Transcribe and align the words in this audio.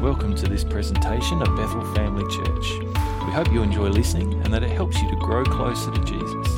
Welcome 0.00 0.34
to 0.36 0.48
this 0.48 0.64
presentation 0.64 1.42
of 1.42 1.54
Bethel 1.56 1.84
Family 1.94 2.24
Church. 2.34 2.78
We 3.26 3.32
hope 3.32 3.52
you 3.52 3.62
enjoy 3.62 3.88
listening 3.88 4.32
and 4.44 4.46
that 4.46 4.62
it 4.62 4.70
helps 4.70 4.98
you 5.02 5.10
to 5.10 5.16
grow 5.16 5.44
closer 5.44 5.90
to 5.90 6.00
Jesus. 6.04 6.48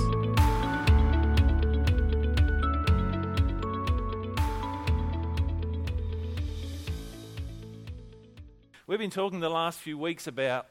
We've 8.87 9.01
been 9.01 9.11
talking 9.11 9.41
the 9.41 9.51
last 9.51 9.81
few 9.81 9.99
weeks 9.99 10.29
about 10.29 10.69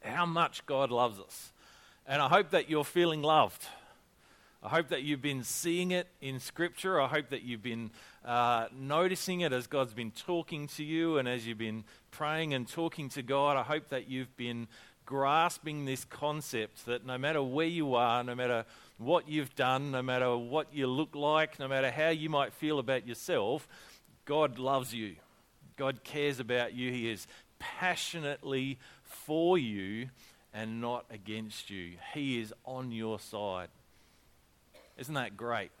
how 0.00 0.24
much 0.24 0.64
God 0.64 0.90
loves 0.90 1.20
us. 1.20 1.52
And 2.06 2.22
I 2.22 2.28
hope 2.28 2.48
that 2.52 2.70
you're 2.70 2.84
feeling 2.84 3.20
loved. 3.20 3.62
I 4.64 4.70
hope 4.70 4.88
that 4.88 5.02
you've 5.02 5.20
been 5.20 5.44
seeing 5.44 5.90
it 5.90 6.06
in 6.22 6.40
Scripture. 6.40 6.98
I 6.98 7.06
hope 7.06 7.28
that 7.28 7.42
you've 7.42 7.62
been 7.62 7.90
uh, 8.24 8.68
noticing 8.74 9.42
it 9.42 9.52
as 9.52 9.66
God's 9.66 9.92
been 9.92 10.10
talking 10.10 10.68
to 10.68 10.82
you 10.82 11.18
and 11.18 11.28
as 11.28 11.46
you've 11.46 11.58
been 11.58 11.84
praying 12.10 12.54
and 12.54 12.66
talking 12.66 13.10
to 13.10 13.22
God. 13.22 13.58
I 13.58 13.62
hope 13.62 13.90
that 13.90 14.08
you've 14.08 14.34
been 14.38 14.66
grasping 15.04 15.84
this 15.84 16.06
concept 16.06 16.86
that 16.86 17.04
no 17.04 17.18
matter 17.18 17.42
where 17.42 17.66
you 17.66 17.94
are, 17.94 18.24
no 18.24 18.34
matter 18.34 18.64
what 18.96 19.28
you've 19.28 19.54
done, 19.54 19.90
no 19.90 20.00
matter 20.00 20.34
what 20.34 20.68
you 20.72 20.86
look 20.86 21.14
like, 21.14 21.58
no 21.58 21.68
matter 21.68 21.90
how 21.90 22.08
you 22.08 22.30
might 22.30 22.54
feel 22.54 22.78
about 22.78 23.06
yourself, 23.06 23.68
God 24.24 24.58
loves 24.58 24.94
you. 24.94 25.16
God 25.76 26.02
cares 26.04 26.40
about 26.40 26.72
you. 26.72 26.90
He 26.90 27.10
is 27.10 27.26
passionately 27.58 28.78
for 29.02 29.58
you 29.58 30.08
and 30.54 30.80
not 30.80 31.04
against 31.10 31.68
you. 31.68 31.98
He 32.14 32.40
is 32.40 32.54
on 32.64 32.92
your 32.92 33.20
side. 33.20 33.68
Isn't 34.96 35.14
that 35.14 35.36
great? 35.36 35.72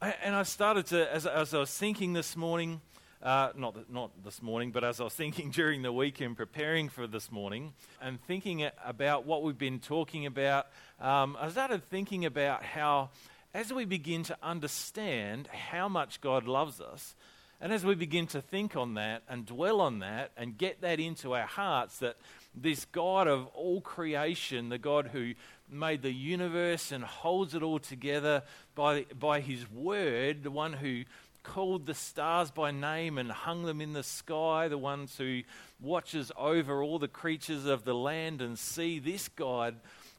And 0.00 0.36
I 0.36 0.44
started 0.44 0.86
to, 0.86 1.12
as, 1.12 1.26
as 1.26 1.52
I 1.52 1.58
was 1.58 1.76
thinking 1.76 2.12
this 2.12 2.36
morning, 2.36 2.80
uh, 3.20 3.50
not, 3.56 3.90
not 3.90 4.12
this 4.22 4.40
morning, 4.40 4.70
but 4.70 4.84
as 4.84 5.00
I 5.00 5.04
was 5.04 5.14
thinking 5.14 5.50
during 5.52 5.82
the 5.82 5.92
week 5.92 6.20
and 6.20 6.36
preparing 6.36 6.88
for 6.88 7.08
this 7.08 7.32
morning, 7.32 7.72
and 8.00 8.22
thinking 8.26 8.68
about 8.84 9.26
what 9.26 9.42
we've 9.42 9.58
been 9.58 9.80
talking 9.80 10.24
about, 10.24 10.68
um, 11.00 11.36
I 11.40 11.48
started 11.48 11.82
thinking 11.82 12.24
about 12.24 12.62
how, 12.62 13.10
as 13.52 13.72
we 13.72 13.84
begin 13.86 14.22
to 14.24 14.36
understand 14.40 15.48
how 15.48 15.88
much 15.88 16.20
God 16.20 16.46
loves 16.46 16.80
us, 16.80 17.16
and 17.60 17.72
as 17.72 17.84
we 17.84 17.96
begin 17.96 18.28
to 18.28 18.40
think 18.40 18.76
on 18.76 18.94
that 18.94 19.22
and 19.28 19.46
dwell 19.46 19.80
on 19.80 19.98
that 19.98 20.30
and 20.36 20.56
get 20.56 20.80
that 20.82 21.00
into 21.00 21.34
our 21.34 21.46
hearts, 21.46 21.98
that 21.98 22.16
this 22.54 22.84
God 22.84 23.26
of 23.26 23.46
all 23.48 23.80
creation, 23.80 24.68
the 24.68 24.78
God 24.78 25.08
who 25.12 25.34
made 25.68 26.02
the 26.02 26.12
universe 26.12 26.92
and 26.92 27.02
holds 27.04 27.54
it 27.54 27.62
all 27.62 27.78
together 27.78 28.42
by, 28.74 29.06
by 29.18 29.40
his 29.40 29.70
word, 29.70 30.42
the 30.42 30.50
one 30.50 30.74
who 30.74 31.04
called 31.42 31.86
the 31.86 31.94
stars 31.94 32.50
by 32.50 32.70
name 32.70 33.18
and 33.18 33.30
hung 33.30 33.64
them 33.64 33.80
in 33.80 33.92
the 33.92 34.02
sky, 34.02 34.66
the 34.68 34.78
one 34.78 35.06
who 35.18 35.42
watches 35.80 36.32
over 36.36 36.82
all 36.82 36.98
the 36.98 37.08
creatures 37.08 37.66
of 37.66 37.84
the 37.84 37.94
land 37.94 38.40
and 38.40 38.58
sea, 38.58 38.98
this 38.98 39.28
God 39.28 39.76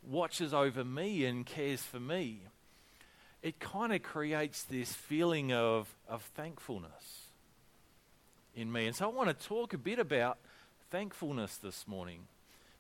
watches 0.07 0.53
over 0.53 0.83
me 0.83 1.25
and 1.25 1.45
cares 1.45 1.81
for 1.81 1.99
me. 1.99 2.41
It 3.41 3.59
kind 3.59 3.93
of 3.93 4.01
creates 4.01 4.63
this 4.63 4.93
feeling 4.93 5.51
of, 5.51 5.93
of 6.07 6.21
thankfulness 6.35 7.25
in 8.55 8.71
me. 8.71 8.88
And 8.88 8.95
so 8.95 9.05
I 9.05 9.09
want 9.09 9.38
to 9.38 9.47
talk 9.47 9.73
a 9.73 9.77
bit 9.77 9.99
about 9.99 10.38
thankfulness 10.89 11.57
this 11.57 11.88
morning. 11.88 12.21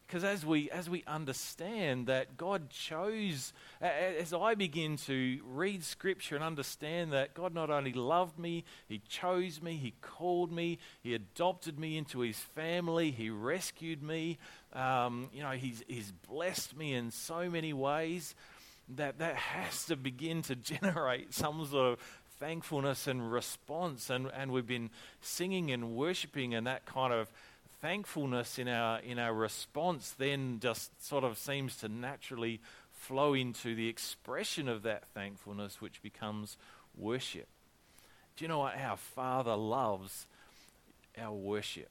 Because 0.05 0.23
as 0.23 0.45
we, 0.45 0.69
as 0.69 0.87
we 0.87 1.03
understand 1.07 2.05
that 2.07 2.37
God 2.37 2.69
chose, 2.69 3.53
as 3.81 4.33
I 4.33 4.53
begin 4.53 4.97
to 4.97 5.39
read 5.43 5.83
Scripture 5.83 6.35
and 6.35 6.43
understand 6.43 7.11
that 7.11 7.33
God 7.33 7.55
not 7.55 7.71
only 7.71 7.93
loved 7.93 8.37
me, 8.37 8.65
He 8.87 9.01
chose 9.09 9.61
me, 9.61 9.77
He 9.77 9.95
called 10.01 10.51
me, 10.51 10.77
He 11.01 11.15
adopted 11.15 11.79
me 11.79 11.97
into 11.97 12.19
His 12.19 12.37
family, 12.37 13.09
He 13.09 13.31
rescued 13.31 14.03
me, 14.03 14.37
um, 14.73 15.29
you 15.33 15.41
know, 15.41 15.51
he's, 15.51 15.83
he's 15.87 16.11
blessed 16.29 16.77
me 16.77 16.93
in 16.93 17.09
so 17.09 17.49
many 17.49 17.73
ways, 17.73 18.35
that 18.89 19.17
that 19.19 19.35
has 19.35 19.85
to 19.85 19.95
begin 19.95 20.41
to 20.43 20.55
generate 20.55 21.33
some 21.33 21.65
sort 21.65 21.93
of 21.93 21.99
thankfulness 22.39 23.07
and 23.07 23.31
response. 23.31 24.09
And, 24.09 24.29
and 24.35 24.51
we've 24.51 24.67
been 24.67 24.89
singing 25.21 25.71
and 25.71 25.95
worshiping 25.95 26.53
and 26.53 26.67
that 26.67 26.85
kind 26.85 27.13
of 27.13 27.31
thankfulness 27.85 28.57
in 28.57 28.67
our, 28.67 28.97
in 29.01 29.19
our 29.19 29.31
response 29.31 30.15
then 30.17 30.57
just 30.59 30.89
sort 31.05 31.23
of 31.23 31.37
seems 31.37 31.77
to 31.77 31.87
naturally 31.87 32.59
flow 32.91 33.35
into 33.35 33.75
the 33.75 33.87
expression 33.87 34.67
of 34.67 34.81
that 34.81 35.03
thankfulness, 35.13 35.79
which 35.79 36.01
becomes 36.01 36.57
worship. 36.97 37.47
Do 38.35 38.43
you 38.43 38.49
know 38.49 38.57
what? 38.57 38.75
Our 38.75 38.97
Father 38.97 39.55
loves 39.55 40.25
our 41.15 41.31
worship. 41.31 41.89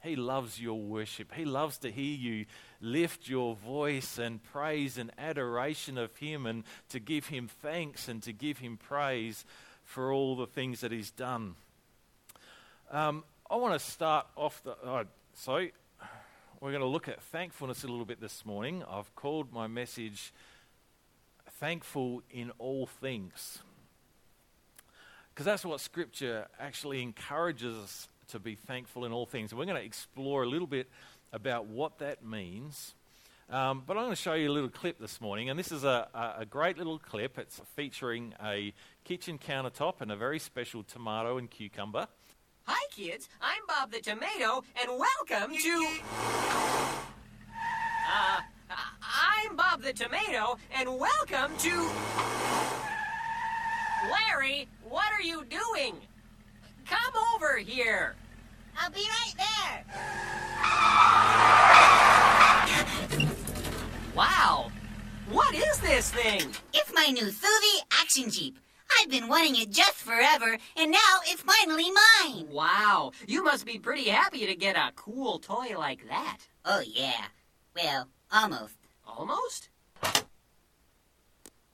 He 0.00 0.14
loves 0.14 0.60
your 0.60 0.80
worship. 0.80 1.34
He 1.34 1.44
loves 1.44 1.78
to 1.78 1.90
hear 1.90 2.16
you 2.16 2.46
lift 2.80 3.28
your 3.28 3.56
voice 3.56 4.16
and 4.16 4.40
praise 4.40 4.96
and 4.96 5.10
adoration 5.18 5.98
of 5.98 6.16
Him 6.18 6.46
and 6.46 6.62
to 6.90 7.00
give 7.00 7.26
Him 7.26 7.48
thanks 7.62 8.06
and 8.06 8.22
to 8.22 8.32
give 8.32 8.58
Him 8.58 8.76
praise 8.76 9.44
for 9.82 10.12
all 10.12 10.36
the 10.36 10.46
things 10.46 10.82
that 10.82 10.92
He's 10.92 11.10
done. 11.10 11.56
Um, 12.92 13.24
I 13.50 13.56
want 13.56 13.74
to 13.74 13.84
start 13.84 14.28
off 14.36 14.62
the. 14.62 14.76
Uh, 14.80 15.02
so, 15.34 15.54
we're 16.60 16.70
going 16.70 16.82
to 16.82 16.86
look 16.86 17.08
at 17.08 17.20
thankfulness 17.20 17.82
a 17.82 17.88
little 17.88 18.04
bit 18.04 18.20
this 18.20 18.46
morning. 18.46 18.84
I've 18.88 19.12
called 19.16 19.52
my 19.52 19.66
message 19.66 20.32
Thankful 21.58 22.22
in 22.30 22.52
All 22.60 22.86
Things. 22.86 23.58
Because 25.34 25.46
that's 25.46 25.64
what 25.64 25.80
Scripture 25.80 26.46
actually 26.60 27.02
encourages 27.02 27.76
us 27.76 28.08
to 28.28 28.38
be 28.38 28.54
thankful 28.54 29.04
in 29.04 29.10
all 29.10 29.26
things. 29.26 29.50
And 29.50 29.58
we're 29.58 29.64
going 29.64 29.80
to 29.80 29.84
explore 29.84 30.44
a 30.44 30.48
little 30.48 30.68
bit 30.68 30.88
about 31.32 31.66
what 31.66 31.98
that 31.98 32.24
means. 32.24 32.94
Um, 33.50 33.82
but 33.84 33.96
I'm 33.96 34.04
going 34.04 34.14
to 34.14 34.22
show 34.22 34.34
you 34.34 34.48
a 34.48 34.52
little 34.52 34.70
clip 34.70 35.00
this 35.00 35.20
morning, 35.20 35.50
and 35.50 35.58
this 35.58 35.72
is 35.72 35.82
a, 35.82 36.06
a, 36.14 36.42
a, 36.42 36.46
great 36.46 36.78
little 36.78 37.00
clip. 37.00 37.36
It's 37.36 37.60
featuring 37.74 38.32
a 38.40 38.72
kitchen 39.02 39.38
countertop 39.38 40.00
and 40.00 40.12
a 40.12 40.16
very 40.16 40.38
special 40.38 40.84
tomato 40.84 41.36
and 41.36 41.50
cucumber. 41.50 42.06
Hi, 42.64 42.86
kids. 42.90 43.28
I'm 43.40 43.62
Bob 43.66 43.90
the 43.90 44.00
Tomato, 44.00 44.62
and 44.80 44.90
welcome 44.90 45.56
to. 45.56 45.86
Uh, 48.12 48.40
I'm 49.02 49.56
Bob 49.56 49.82
the 49.82 49.92
Tomato, 49.92 50.56
and 50.74 50.88
welcome 50.98 51.56
to. 51.58 51.90
Larry, 54.10 54.68
what 54.88 55.12
are 55.12 55.22
you 55.22 55.44
doing? 55.44 55.96
Come 56.86 57.14
over 57.34 57.58
here. 57.58 58.14
I'll 58.78 58.90
be 58.90 59.06
right 59.08 59.34
there. 59.36 59.84
Wow! 64.14 64.70
What 65.30 65.54
is 65.54 65.78
this 65.80 66.10
thing? 66.10 66.42
It's 66.72 66.92
my 66.94 67.06
new 67.06 67.26
Thuvi 67.26 67.82
Action 68.00 68.30
Jeep. 68.30 68.58
I've 68.98 69.10
been 69.10 69.28
wanting 69.28 69.56
it 69.56 69.70
just 69.70 69.94
forever, 69.96 70.58
and 70.76 70.90
now 70.90 70.98
it's 71.26 71.42
finally 71.42 71.90
mine. 71.90 72.48
Wow, 72.50 73.12
you 73.26 73.44
must 73.44 73.66
be 73.66 73.78
pretty 73.78 74.08
happy 74.08 74.46
to 74.46 74.54
get 74.54 74.76
a 74.76 74.92
cool 74.96 75.38
toy 75.38 75.78
like 75.78 76.08
that. 76.08 76.38
Oh, 76.64 76.82
yeah. 76.86 77.26
Well, 77.74 78.08
almost. 78.32 78.74
Almost? 79.06 79.68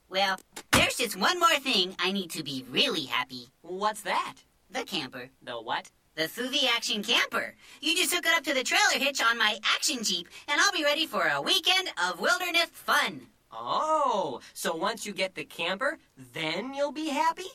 Well, 0.09 0.39
there's 0.73 0.97
just 0.97 1.17
one 1.17 1.41
more 1.41 1.59
thing 1.59 1.97
I 1.99 2.13
need 2.13 2.31
to 2.31 2.43
be 2.43 2.65
really 2.71 3.05
happy. 3.05 3.49
What's 3.63 4.03
that? 4.03 4.37
The 4.71 4.85
camper. 4.85 5.31
The 5.43 5.53
what? 5.53 5.91
The 6.15 6.23
Thuvi 6.23 6.67
Action 6.75 7.03
Camper. 7.03 7.55
You 7.83 7.95
just 7.95 8.15
hook 8.15 8.25
it 8.25 8.35
up 8.35 8.45
to 8.45 8.55
the 8.55 8.65
trailer 8.65 8.99
hitch 8.99 9.23
on 9.23 9.37
my 9.37 9.59
Action 9.75 10.03
Jeep, 10.03 10.29
and 10.49 10.59
I'll 10.59 10.73
be 10.73 10.83
ready 10.83 11.07
for 11.07 11.29
a 11.29 11.43
weekend 11.43 11.89
of 12.03 12.21
wilderness 12.21 12.71
fun. 12.73 13.27
Oh, 13.53 14.41
so 14.53 14.75
once 14.75 15.07
you 15.07 15.13
get 15.13 15.35
the 15.35 15.45
camper, 15.45 15.99
then 16.17 16.75
you'll 16.75 16.93
be 16.93 17.09
happy? 17.09 17.49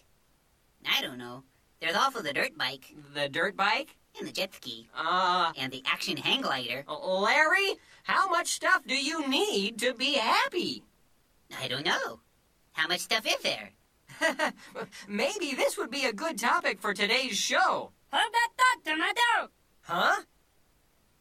I 0.90 1.02
don't 1.02 1.18
know. 1.18 1.44
There's 1.80 1.96
also 1.96 2.22
the 2.22 2.34
dirt 2.34 2.58
bike. 2.58 2.94
The 3.14 3.30
dirt 3.30 3.56
bike? 3.56 3.98
And 4.18 4.28
the 4.28 4.32
jet 4.32 4.54
ski. 4.54 4.88
Uh. 4.96 5.52
And 5.58 5.72
the 5.72 5.84
action 5.86 6.18
hang 6.18 6.42
glider. 6.42 6.84
Larry, 6.88 7.76
how 8.04 8.30
much 8.30 8.48
stuff 8.48 8.84
do 8.86 8.96
you 8.96 9.28
need 9.28 9.80
to 9.80 9.94
be 9.94 10.14
happy? 10.14 10.84
I 11.62 11.68
don't 11.68 11.86
know. 11.86 12.20
How 12.74 12.88
much 12.88 13.02
stuff 13.02 13.26
is 13.26 13.42
there? 13.44 13.72
Maybe 15.08 15.54
this 15.56 15.78
would 15.78 15.92
be 15.92 16.06
a 16.06 16.14
good 16.14 16.38
topic 16.38 16.80
for 16.80 16.94
today's 16.94 17.38
show. 17.38 17.92
Hold 18.14 18.34
that 18.34 18.50
thought, 18.58 18.84
Tomato! 18.84 19.52
Huh? 19.82 20.22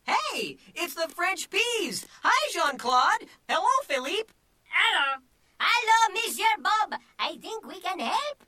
Hey, 0.05 0.59
it's 0.75 0.95
the 0.95 1.09
French 1.09 1.49
peas. 1.51 2.07
Hi, 2.23 2.51
Jean 2.53 2.79
Claude. 2.79 3.27
Hello, 3.49 3.67
Philippe. 3.87 4.33
Hello. 4.71 5.23
Hello, 5.59 6.15
Monsieur 6.15 6.63
Bob. 6.63 7.01
I 7.19 7.37
think 7.37 7.67
we 7.67 7.81
can 7.81 7.99
help. 7.99 8.45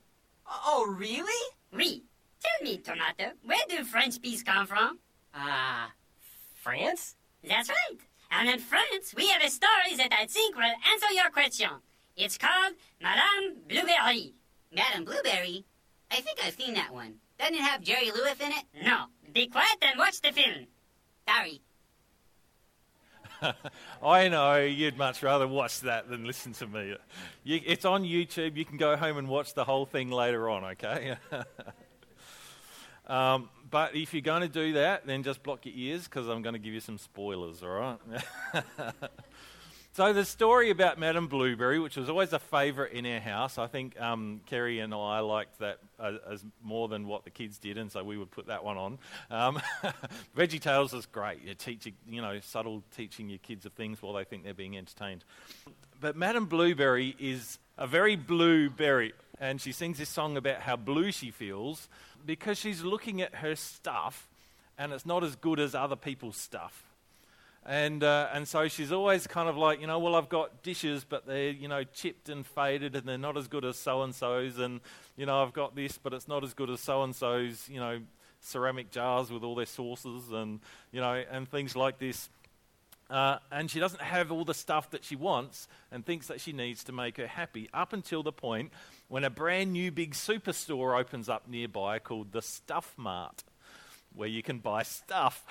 Oh, 0.47 0.85
really? 0.97 1.43
Oui. 1.71 2.03
Tell 2.39 2.63
me, 2.63 2.77
Tomato, 2.77 3.33
where 3.43 3.65
do 3.69 3.83
French 3.83 4.21
peas 4.21 4.43
come 4.43 4.65
from? 4.67 4.99
Ah, 5.33 5.87
uh, 5.87 5.89
France? 6.55 7.15
That's 7.43 7.69
right. 7.69 7.99
And 8.31 8.49
in 8.49 8.59
France, 8.59 9.13
we 9.15 9.27
have 9.27 9.43
a 9.43 9.49
story 9.49 9.95
that 9.97 10.11
I 10.11 10.25
think 10.25 10.55
will 10.55 10.63
answer 10.63 11.13
your 11.13 11.29
question. 11.29 11.69
It's 12.15 12.37
called 12.37 12.73
Madame 13.01 13.57
Blueberry. 13.67 14.33
Madame 14.71 15.05
Blueberry? 15.05 15.65
I 16.11 16.21
think 16.21 16.39
I've 16.43 16.53
seen 16.53 16.73
that 16.75 16.93
one. 16.93 17.15
Doesn't 17.37 17.55
it 17.55 17.61
have 17.61 17.81
Jerry 17.81 18.11
Lewis 18.11 18.39
in 18.39 18.51
it? 18.51 18.65
No. 18.83 19.05
Be 19.33 19.47
quiet 19.47 19.77
and 19.81 19.99
watch 19.99 20.21
the 20.21 20.31
film. 20.31 20.67
Sorry. 21.27 21.61
I 24.03 24.27
know 24.27 24.57
you'd 24.57 24.97
much 24.97 25.23
rather 25.23 25.47
watch 25.47 25.79
that 25.81 26.09
than 26.09 26.25
listen 26.25 26.51
to 26.53 26.67
me. 26.67 26.95
You, 27.43 27.61
it's 27.65 27.85
on 27.85 28.03
YouTube. 28.03 28.57
You 28.57 28.65
can 28.65 28.77
go 28.77 28.97
home 28.97 29.17
and 29.17 29.29
watch 29.29 29.53
the 29.53 29.63
whole 29.63 29.85
thing 29.85 30.11
later 30.11 30.49
on, 30.49 30.65
okay? 30.65 31.15
um, 33.07 33.49
but 33.71 33.95
if 33.95 34.13
you're 34.13 34.21
going 34.21 34.41
to 34.41 34.49
do 34.49 34.73
that, 34.73 35.07
then 35.07 35.23
just 35.23 35.41
block 35.41 35.65
your 35.65 35.75
ears 35.75 36.03
because 36.03 36.27
I'm 36.27 36.41
going 36.41 36.53
to 36.53 36.59
give 36.59 36.73
you 36.73 36.81
some 36.81 36.97
spoilers, 36.97 37.63
all 37.63 37.69
right? 37.69 37.97
so, 39.93 40.11
the 40.11 40.25
story 40.25 40.69
about 40.69 40.99
Madame 40.99 41.27
Blueberry, 41.27 41.79
which 41.79 41.95
was 41.95 42.09
always 42.09 42.33
a 42.33 42.39
favourite 42.39 42.91
in 42.91 43.05
our 43.05 43.19
house, 43.19 43.57
I 43.57 43.67
think 43.67 43.99
um, 43.99 44.41
Kerry 44.45 44.79
and 44.79 44.93
I 44.93 45.19
liked 45.19 45.59
that 45.59 45.79
uh, 45.99 46.13
as 46.29 46.43
more 46.61 46.87
than 46.87 47.07
what 47.07 47.23
the 47.23 47.29
kids 47.29 47.57
did, 47.57 47.77
and 47.77 47.91
so 47.91 48.03
we 48.03 48.17
would 48.17 48.31
put 48.31 48.47
that 48.47 48.63
one 48.63 48.77
on. 48.77 48.99
Um, 49.29 49.61
Veggie 50.37 50.59
Tales 50.59 50.93
is 50.93 51.05
great. 51.05 51.43
You 51.43 51.53
teach, 51.53 51.91
you 52.07 52.21
know, 52.21 52.39
subtle 52.41 52.83
teaching 52.95 53.29
your 53.29 53.39
kids 53.39 53.65
of 53.65 53.73
things 53.73 54.01
while 54.01 54.13
they 54.13 54.23
think 54.23 54.43
they're 54.43 54.53
being 54.53 54.77
entertained. 54.77 55.23
But 56.01 56.15
Madame 56.15 56.47
Blueberry 56.47 57.15
is 57.19 57.59
a 57.77 57.87
very 57.87 58.15
blue 58.15 58.69
berry, 58.69 59.13
and 59.39 59.61
she 59.61 59.71
sings 59.71 59.97
this 59.97 60.09
song 60.09 60.37
about 60.37 60.61
how 60.61 60.75
blue 60.75 61.11
she 61.11 61.31
feels 61.31 61.87
because 62.25 62.57
she's 62.57 62.83
looking 62.83 63.21
at 63.21 63.35
her 63.35 63.55
stuff 63.55 64.27
and 64.77 64.91
it's 64.91 65.05
not 65.05 65.23
as 65.23 65.35
good 65.35 65.59
as 65.59 65.75
other 65.75 65.95
people's 65.95 66.37
stuff. 66.37 66.83
And, 67.65 68.03
uh, 68.03 68.27
and 68.33 68.45
so 68.45 68.67
she's 68.67 68.91
always 68.91 69.25
kind 69.25 69.47
of 69.47 69.55
like, 69.55 69.79
you 69.79 69.87
know, 69.87 69.97
well, 69.99 70.15
I've 70.15 70.27
got 70.27 70.63
dishes, 70.63 71.05
but 71.07 71.25
they're, 71.25 71.51
you 71.51 71.69
know, 71.69 71.83
chipped 71.85 72.27
and 72.27 72.45
faded 72.45 72.95
and 72.95 73.07
they're 73.07 73.17
not 73.17 73.37
as 73.37 73.47
good 73.47 73.63
as 73.63 73.77
so 73.77 74.03
and 74.03 74.13
so's. 74.13 74.59
And, 74.59 74.81
you 75.15 75.25
know, 75.25 75.41
I've 75.41 75.53
got 75.53 75.75
this, 75.75 75.97
but 75.97 76.13
it's 76.13 76.27
not 76.27 76.43
as 76.43 76.53
good 76.53 76.69
as 76.69 76.81
so 76.81 77.03
and 77.03 77.15
so's, 77.15 77.69
you 77.69 77.79
know, 77.79 78.01
ceramic 78.41 78.91
jars 78.91 79.31
with 79.31 79.43
all 79.43 79.55
their 79.55 79.65
sauces 79.65 80.31
and, 80.31 80.59
you 80.91 80.99
know, 80.99 81.23
and 81.31 81.49
things 81.49 81.75
like 81.75 81.99
this. 81.99 82.29
Uh, 83.09 83.37
and 83.51 83.69
she 83.69 83.79
doesn't 83.79 84.01
have 84.01 84.31
all 84.31 84.43
the 84.43 84.53
stuff 84.53 84.89
that 84.91 85.05
she 85.05 85.15
wants 85.15 85.67
and 85.91 86.05
thinks 86.05 86.27
that 86.27 86.41
she 86.41 86.51
needs 86.51 86.83
to 86.83 86.91
make 86.91 87.17
her 87.17 87.27
happy 87.27 87.69
up 87.73 87.93
until 87.93 88.23
the 88.23 88.31
point 88.31 88.71
when 89.07 89.23
a 89.23 89.29
brand 89.29 89.71
new 89.71 89.91
big 89.91 90.13
superstore 90.13 90.99
opens 90.99 91.29
up 91.29 91.47
nearby 91.47 91.99
called 91.99 92.31
the 92.31 92.41
Stuff 92.41 92.93
Mart, 92.97 93.43
where 94.15 94.27
you 94.27 94.43
can 94.43 94.59
buy 94.59 94.83
stuff. 94.83 95.45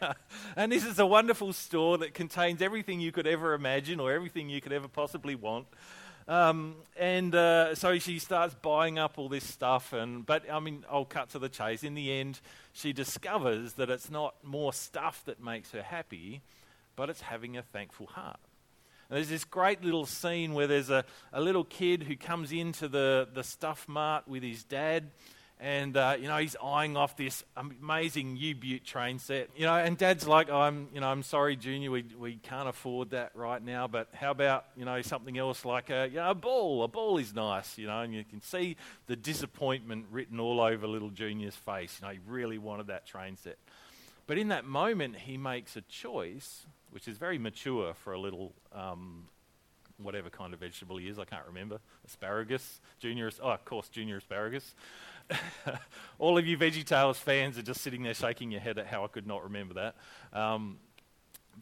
and 0.56 0.72
this 0.72 0.84
is 0.84 0.98
a 0.98 1.06
wonderful 1.06 1.52
store 1.52 1.98
that 1.98 2.14
contains 2.14 2.62
everything 2.62 3.00
you 3.00 3.12
could 3.12 3.26
ever 3.26 3.54
imagine 3.54 4.00
or 4.00 4.12
everything 4.12 4.48
you 4.48 4.60
could 4.60 4.72
ever 4.72 4.88
possibly 4.88 5.34
want. 5.34 5.66
Um, 6.28 6.76
and 6.96 7.34
uh, 7.34 7.74
so 7.74 7.98
she 7.98 8.18
starts 8.20 8.54
buying 8.54 8.98
up 8.98 9.18
all 9.18 9.28
this 9.28 9.44
stuff, 9.44 9.92
and 9.92 10.24
but 10.24 10.48
I 10.48 10.60
mean, 10.60 10.84
I'll 10.88 11.04
cut 11.04 11.30
to 11.30 11.40
the 11.40 11.48
chase. 11.48 11.82
In 11.82 11.94
the 11.94 12.12
end, 12.12 12.40
she 12.72 12.92
discovers 12.92 13.72
that 13.72 13.90
it's 13.90 14.10
not 14.10 14.34
more 14.44 14.72
stuff 14.72 15.24
that 15.24 15.42
makes 15.42 15.72
her 15.72 15.82
happy, 15.82 16.42
but 16.94 17.10
it's 17.10 17.22
having 17.22 17.56
a 17.56 17.62
thankful 17.62 18.06
heart. 18.06 18.38
And 19.08 19.16
there's 19.16 19.28
this 19.28 19.44
great 19.44 19.82
little 19.82 20.06
scene 20.06 20.54
where 20.54 20.68
there's 20.68 20.88
a, 20.88 21.04
a 21.32 21.40
little 21.40 21.64
kid 21.64 22.04
who 22.04 22.14
comes 22.14 22.52
into 22.52 22.86
the, 22.86 23.26
the 23.34 23.42
stuff 23.42 23.88
mart 23.88 24.28
with 24.28 24.44
his 24.44 24.62
dad. 24.62 25.10
And, 25.62 25.94
uh, 25.94 26.16
you 26.18 26.26
know, 26.26 26.38
he's 26.38 26.56
eyeing 26.56 26.96
off 26.96 27.18
this 27.18 27.44
amazing 27.54 28.36
U-Butte 28.36 28.82
train 28.82 29.18
set. 29.18 29.50
You 29.54 29.66
know, 29.66 29.74
and 29.74 29.98
Dad's 29.98 30.26
like, 30.26 30.48
oh, 30.50 30.58
I'm, 30.58 30.88
you 30.94 31.00
know, 31.00 31.08
I'm 31.08 31.22
sorry, 31.22 31.54
Junior, 31.54 31.90
we, 31.90 32.04
we 32.18 32.36
can't 32.36 32.66
afford 32.68 33.10
that 33.10 33.32
right 33.34 33.62
now. 33.62 33.86
But 33.86 34.08
how 34.14 34.30
about, 34.30 34.64
you 34.74 34.86
know, 34.86 35.02
something 35.02 35.36
else 35.36 35.66
like 35.66 35.90
a, 35.90 36.08
you 36.08 36.16
know, 36.16 36.30
a 36.30 36.34
ball? 36.34 36.82
A 36.82 36.88
ball 36.88 37.18
is 37.18 37.34
nice, 37.34 37.76
you 37.76 37.86
know. 37.86 38.00
And 38.00 38.14
you 38.14 38.24
can 38.24 38.40
see 38.40 38.76
the 39.06 39.16
disappointment 39.16 40.06
written 40.10 40.40
all 40.40 40.60
over 40.60 40.86
little 40.86 41.10
Junior's 41.10 41.56
face. 41.56 41.98
You 42.00 42.08
know, 42.08 42.14
he 42.14 42.20
really 42.26 42.56
wanted 42.56 42.86
that 42.86 43.06
train 43.06 43.36
set. 43.36 43.58
But 44.26 44.38
in 44.38 44.48
that 44.48 44.64
moment, 44.64 45.16
he 45.16 45.36
makes 45.36 45.76
a 45.76 45.82
choice 45.82 46.64
which 46.90 47.08
is 47.08 47.18
very 47.18 47.38
mature 47.38 47.94
for 47.94 48.12
a 48.12 48.18
little 48.18 48.52
um, 48.72 49.24
whatever 49.98 50.30
kind 50.30 50.52
of 50.52 50.60
vegetable 50.60 50.96
he 50.96 51.08
is. 51.08 51.18
I 51.18 51.24
can't 51.24 51.46
remember. 51.46 51.78
Asparagus, 52.06 52.80
junior. 52.98 53.30
Oh, 53.42 53.50
of 53.50 53.64
course, 53.64 53.88
junior 53.88 54.16
asparagus. 54.16 54.74
All 56.18 56.36
of 56.36 56.46
you 56.46 56.58
Veggie 56.58 56.84
VeggieTales 56.84 57.16
fans 57.16 57.58
are 57.58 57.62
just 57.62 57.80
sitting 57.80 58.02
there 58.02 58.14
shaking 58.14 58.50
your 58.50 58.60
head 58.60 58.78
at 58.78 58.86
how 58.86 59.04
I 59.04 59.08
could 59.08 59.26
not 59.26 59.44
remember 59.44 59.74
that. 59.74 59.94
Um, 60.38 60.78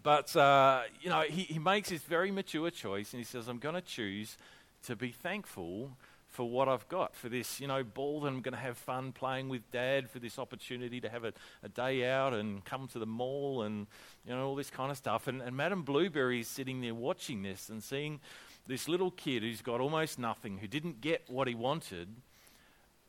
but 0.03 0.35
uh, 0.37 0.83
you 1.01 1.11
know, 1.11 1.23
he, 1.23 1.43
he 1.43 1.59
makes 1.59 1.91
this 1.91 2.03
very 2.03 2.31
mature 2.31 2.71
choice, 2.71 3.13
and 3.13 3.19
he 3.19 3.25
says, 3.25 3.49
"I'm 3.49 3.59
going 3.59 3.75
to 3.75 3.81
choose 3.81 4.37
to 4.85 4.97
be 4.97 5.11
thankful 5.11 5.97
for 6.29 6.49
what 6.49 6.69
I've 6.69 6.87
got, 6.89 7.17
for 7.17 7.29
this, 7.29 7.59
you 7.61 7.67
know, 7.67 7.83
ball 7.83 8.21
that 8.21 8.29
I'm 8.29 8.43
going 8.43 8.53
to 8.53 8.61
have 8.61 8.77
fun 8.77 9.13
playing 9.13 9.49
with 9.49 9.69
dad, 9.71 10.11
for 10.11 10.19
this 10.19 10.39
opportunity 10.39 11.01
to 11.01 11.09
have 11.09 11.25
a, 11.25 11.33
a, 11.63 11.69
day 11.69 12.09
out 12.09 12.35
and 12.35 12.65
come 12.65 12.87
to 12.89 12.99
the 12.99 13.07
mall 13.07 13.63
and, 13.63 13.87
you 14.27 14.35
know, 14.35 14.47
all 14.47 14.55
this 14.55 14.71
kind 14.71 14.91
of 14.91 14.97
stuff. 14.97 15.27
And, 15.27 15.41
and 15.41 15.57
Madame 15.57 15.83
Blueberry 15.83 16.41
is 16.41 16.49
sitting 16.49 16.81
there 16.81 16.95
watching 16.95 17.43
this 17.43 17.71
and 17.71 17.83
seeing 17.83 18.21
this 18.67 18.89
little 18.89 19.11
kid 19.11 19.43
who's 19.43 19.63
got 19.63 19.81
almost 19.81 20.19
nothing, 20.19 20.59
who 20.59 20.69
didn't 20.69 21.01
get 21.01 21.25
what 21.29 21.49
he 21.49 21.55
wanted, 21.55 22.09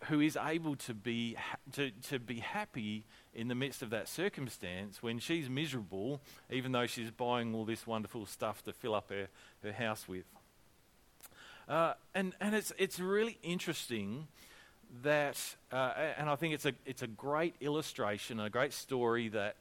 who 0.05 0.21
is 0.21 0.37
able 0.41 0.75
to 0.75 0.93
be, 0.93 1.35
to, 1.73 1.91
to 2.09 2.19
be 2.19 2.39
happy 2.39 3.05
in 3.33 3.47
the 3.47 3.55
midst 3.55 3.81
of 3.81 3.89
that 3.89 4.07
circumstance 4.07 5.03
when 5.03 5.19
she's 5.19 5.49
miserable, 5.49 6.21
even 6.49 6.71
though 6.71 6.87
she's 6.87 7.11
buying 7.11 7.53
all 7.53 7.65
this 7.65 7.85
wonderful 7.85 8.25
stuff 8.25 8.63
to 8.63 8.73
fill 8.73 8.95
up 8.95 9.09
her, 9.09 9.27
her 9.61 9.73
house 9.73 10.07
with. 10.07 10.23
Uh, 11.67 11.93
and 12.15 12.33
and 12.41 12.55
it's, 12.55 12.71
it's 12.79 12.99
really 12.99 13.37
interesting 13.43 14.27
that, 15.03 15.37
uh, 15.71 15.93
and 16.17 16.29
I 16.29 16.35
think 16.35 16.53
it's 16.53 16.65
a, 16.65 16.73
it's 16.85 17.03
a 17.03 17.07
great 17.07 17.55
illustration, 17.61 18.39
a 18.39 18.49
great 18.49 18.73
story 18.73 19.27
that 19.29 19.55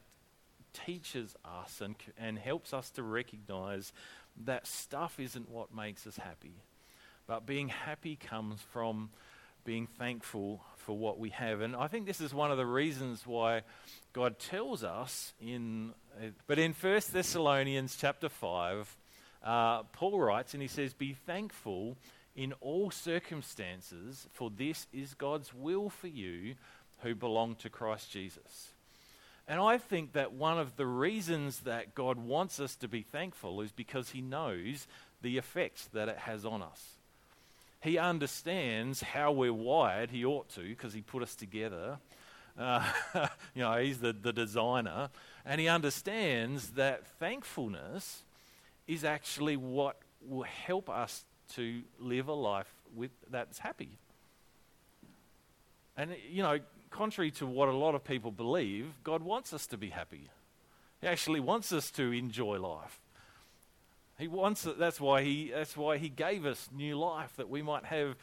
teaches 0.72 1.34
us 1.44 1.80
and, 1.80 1.96
and 2.18 2.38
helps 2.38 2.72
us 2.72 2.90
to 2.90 3.02
recognize 3.02 3.92
that 4.44 4.66
stuff 4.66 5.18
isn't 5.18 5.50
what 5.50 5.74
makes 5.74 6.06
us 6.06 6.16
happy. 6.16 6.54
But 7.26 7.44
being 7.44 7.68
happy 7.68 8.16
comes 8.16 8.62
from 8.72 9.10
being 9.68 9.86
thankful 9.98 10.64
for 10.78 10.96
what 10.96 11.18
we 11.18 11.28
have. 11.28 11.60
And 11.60 11.76
I 11.76 11.88
think 11.88 12.06
this 12.06 12.22
is 12.22 12.32
one 12.32 12.50
of 12.50 12.56
the 12.56 12.64
reasons 12.64 13.26
why 13.26 13.64
God 14.14 14.38
tells 14.38 14.82
us 14.82 15.34
in, 15.42 15.92
uh, 16.18 16.28
but 16.46 16.58
in 16.58 16.72
1 16.72 17.00
Thessalonians 17.12 17.94
chapter 18.00 18.30
5, 18.30 18.96
uh, 19.44 19.82
Paul 19.92 20.18
writes 20.18 20.54
and 20.54 20.62
he 20.62 20.68
says, 20.68 20.94
Be 20.94 21.12
thankful 21.12 21.98
in 22.34 22.54
all 22.62 22.90
circumstances, 22.90 24.26
for 24.32 24.48
this 24.48 24.86
is 24.90 25.12
God's 25.12 25.52
will 25.52 25.90
for 25.90 26.08
you 26.08 26.54
who 27.00 27.14
belong 27.14 27.54
to 27.56 27.68
Christ 27.68 28.10
Jesus. 28.10 28.70
And 29.46 29.60
I 29.60 29.76
think 29.76 30.14
that 30.14 30.32
one 30.32 30.58
of 30.58 30.76
the 30.76 30.86
reasons 30.86 31.60
that 31.60 31.94
God 31.94 32.16
wants 32.16 32.58
us 32.58 32.74
to 32.76 32.88
be 32.88 33.02
thankful 33.02 33.60
is 33.60 33.70
because 33.70 34.08
he 34.08 34.22
knows 34.22 34.86
the 35.20 35.36
effects 35.36 35.90
that 35.92 36.08
it 36.08 36.16
has 36.16 36.46
on 36.46 36.62
us. 36.62 36.97
He 37.80 37.96
understands 37.98 39.00
how 39.00 39.32
we're 39.32 39.52
wired, 39.52 40.10
he 40.10 40.24
ought 40.24 40.48
to, 40.50 40.62
because 40.62 40.92
he 40.92 41.00
put 41.00 41.22
us 41.22 41.34
together. 41.34 41.98
Uh, 42.58 42.84
you 43.54 43.62
know, 43.62 43.76
he's 43.78 44.00
the, 44.00 44.12
the 44.12 44.32
designer. 44.32 45.10
And 45.44 45.60
he 45.60 45.68
understands 45.68 46.70
that 46.70 47.06
thankfulness 47.18 48.24
is 48.86 49.04
actually 49.04 49.56
what 49.56 49.96
will 50.26 50.42
help 50.42 50.90
us 50.90 51.24
to 51.54 51.82
live 52.00 52.28
a 52.28 52.32
life 52.32 52.72
with, 52.94 53.10
that's 53.30 53.58
happy. 53.58 53.98
And, 55.96 56.16
you 56.30 56.42
know, 56.42 56.58
contrary 56.90 57.30
to 57.32 57.46
what 57.46 57.68
a 57.68 57.72
lot 57.72 57.94
of 57.94 58.04
people 58.04 58.30
believe, 58.30 58.86
God 59.04 59.22
wants 59.22 59.52
us 59.52 59.66
to 59.68 59.76
be 59.76 59.90
happy. 59.90 60.30
He 61.00 61.06
actually 61.06 61.40
wants 61.40 61.72
us 61.72 61.90
to 61.92 62.12
enjoy 62.12 62.58
life. 62.58 63.00
He 64.18 64.26
wants 64.26 64.66
it. 64.66 64.78
That's 64.78 65.00
why 65.00 65.22
he. 65.22 65.52
That's 65.54 65.76
why 65.76 65.98
he 65.98 66.08
gave 66.08 66.44
us 66.44 66.68
new 66.74 66.98
life, 66.98 67.36
that 67.36 67.48
we 67.48 67.62
might 67.62 67.84
have 67.84 68.16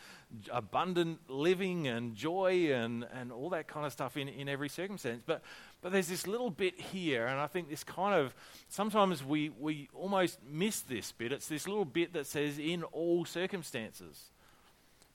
abundant 0.51 1.19
living 1.29 1.87
and 1.87 2.15
joy 2.15 2.73
and, 2.73 3.05
and 3.13 3.31
all 3.31 3.49
that 3.51 3.67
kind 3.67 3.85
of 3.85 3.93
stuff 3.93 4.17
in, 4.17 4.27
in 4.27 4.49
every 4.49 4.67
circumstance. 4.67 5.21
But 5.25 5.41
but 5.81 5.93
there's 5.93 6.09
this 6.09 6.27
little 6.27 6.49
bit 6.49 6.79
here, 6.79 7.27
and 7.27 7.39
I 7.39 7.47
think 7.47 7.69
this 7.69 7.85
kind 7.85 8.13
of 8.13 8.35
sometimes 8.67 9.23
we 9.23 9.49
we 9.57 9.87
almost 9.93 10.39
miss 10.45 10.81
this 10.81 11.13
bit. 11.13 11.31
It's 11.31 11.47
this 11.47 11.65
little 11.65 11.85
bit 11.85 12.11
that 12.11 12.27
says 12.27 12.59
in 12.59 12.83
all 12.83 13.23
circumstances, 13.23 14.31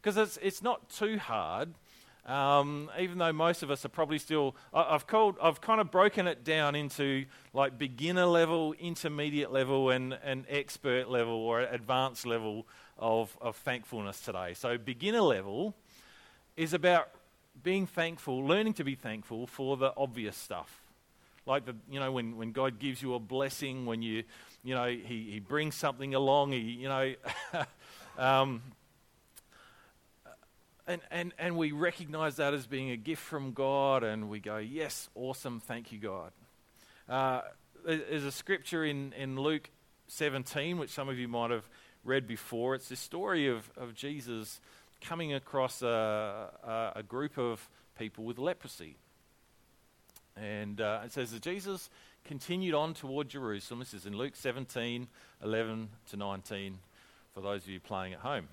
because 0.00 0.16
it's 0.16 0.38
it's 0.38 0.62
not 0.62 0.88
too 0.88 1.18
hard 1.18 1.74
um, 2.30 2.90
even 2.96 3.18
though 3.18 3.32
most 3.32 3.64
of 3.64 3.72
us 3.72 3.84
are 3.84 3.88
probably 3.88 4.18
still, 4.18 4.54
I, 4.72 4.92
have 4.92 5.08
called, 5.08 5.34
I've 5.42 5.60
kind 5.60 5.80
of 5.80 5.90
broken 5.90 6.28
it 6.28 6.44
down 6.44 6.76
into 6.76 7.24
like 7.52 7.76
beginner 7.76 8.26
level, 8.26 8.72
intermediate 8.78 9.52
level, 9.52 9.90
and, 9.90 10.16
and 10.22 10.46
expert 10.48 11.10
level 11.10 11.34
or 11.34 11.60
advanced 11.60 12.26
level 12.26 12.68
of, 12.98 13.36
of 13.40 13.56
thankfulness 13.56 14.20
today. 14.20 14.54
So, 14.54 14.78
beginner 14.78 15.22
level 15.22 15.74
is 16.56 16.72
about 16.72 17.08
being 17.64 17.86
thankful, 17.86 18.46
learning 18.46 18.74
to 18.74 18.84
be 18.84 18.94
thankful 18.94 19.48
for 19.48 19.76
the 19.76 19.92
obvious 19.96 20.36
stuff. 20.36 20.80
Like 21.46 21.66
the, 21.66 21.74
you 21.90 21.98
know, 21.98 22.12
when, 22.12 22.36
when 22.36 22.52
God 22.52 22.78
gives 22.78 23.02
you 23.02 23.14
a 23.14 23.18
blessing, 23.18 23.86
when 23.86 24.02
you, 24.02 24.22
you 24.62 24.76
know, 24.76 24.86
He, 24.86 25.30
he 25.32 25.40
brings 25.40 25.74
something 25.74 26.14
along, 26.14 26.52
He, 26.52 26.58
you 26.58 26.88
know, 26.88 27.14
um, 28.18 28.62
and, 30.90 31.00
and, 31.12 31.32
and 31.38 31.56
we 31.56 31.70
recognize 31.70 32.36
that 32.36 32.52
as 32.52 32.66
being 32.66 32.90
a 32.90 32.96
gift 32.96 33.22
from 33.22 33.52
God, 33.52 34.02
and 34.02 34.28
we 34.28 34.40
go, 34.40 34.56
Yes, 34.56 35.08
awesome, 35.14 35.60
thank 35.60 35.92
you, 35.92 35.98
God. 36.00 36.32
Uh, 37.08 37.42
there's 37.84 38.24
a 38.24 38.32
scripture 38.32 38.84
in, 38.84 39.12
in 39.12 39.36
Luke 39.36 39.70
17, 40.08 40.78
which 40.78 40.90
some 40.90 41.08
of 41.08 41.16
you 41.16 41.28
might 41.28 41.52
have 41.52 41.68
read 42.04 42.26
before. 42.26 42.74
It's 42.74 42.88
this 42.88 42.98
story 42.98 43.48
of, 43.48 43.70
of 43.76 43.94
Jesus 43.94 44.60
coming 45.00 45.32
across 45.32 45.80
a, 45.82 46.50
a, 46.64 46.92
a 46.96 47.02
group 47.04 47.38
of 47.38 47.68
people 47.96 48.24
with 48.24 48.38
leprosy. 48.38 48.96
And 50.36 50.80
uh, 50.80 51.02
it 51.04 51.12
says 51.12 51.30
that 51.30 51.42
Jesus 51.42 51.88
continued 52.24 52.74
on 52.74 52.94
toward 52.94 53.28
Jerusalem. 53.28 53.78
This 53.78 53.94
is 53.94 54.06
in 54.06 54.16
Luke 54.16 54.34
17, 54.34 55.06
11 55.42 55.88
to 56.10 56.16
19, 56.16 56.78
for 57.32 57.40
those 57.40 57.62
of 57.62 57.68
you 57.68 57.78
playing 57.78 58.12
at 58.14 58.20
home. 58.20 58.48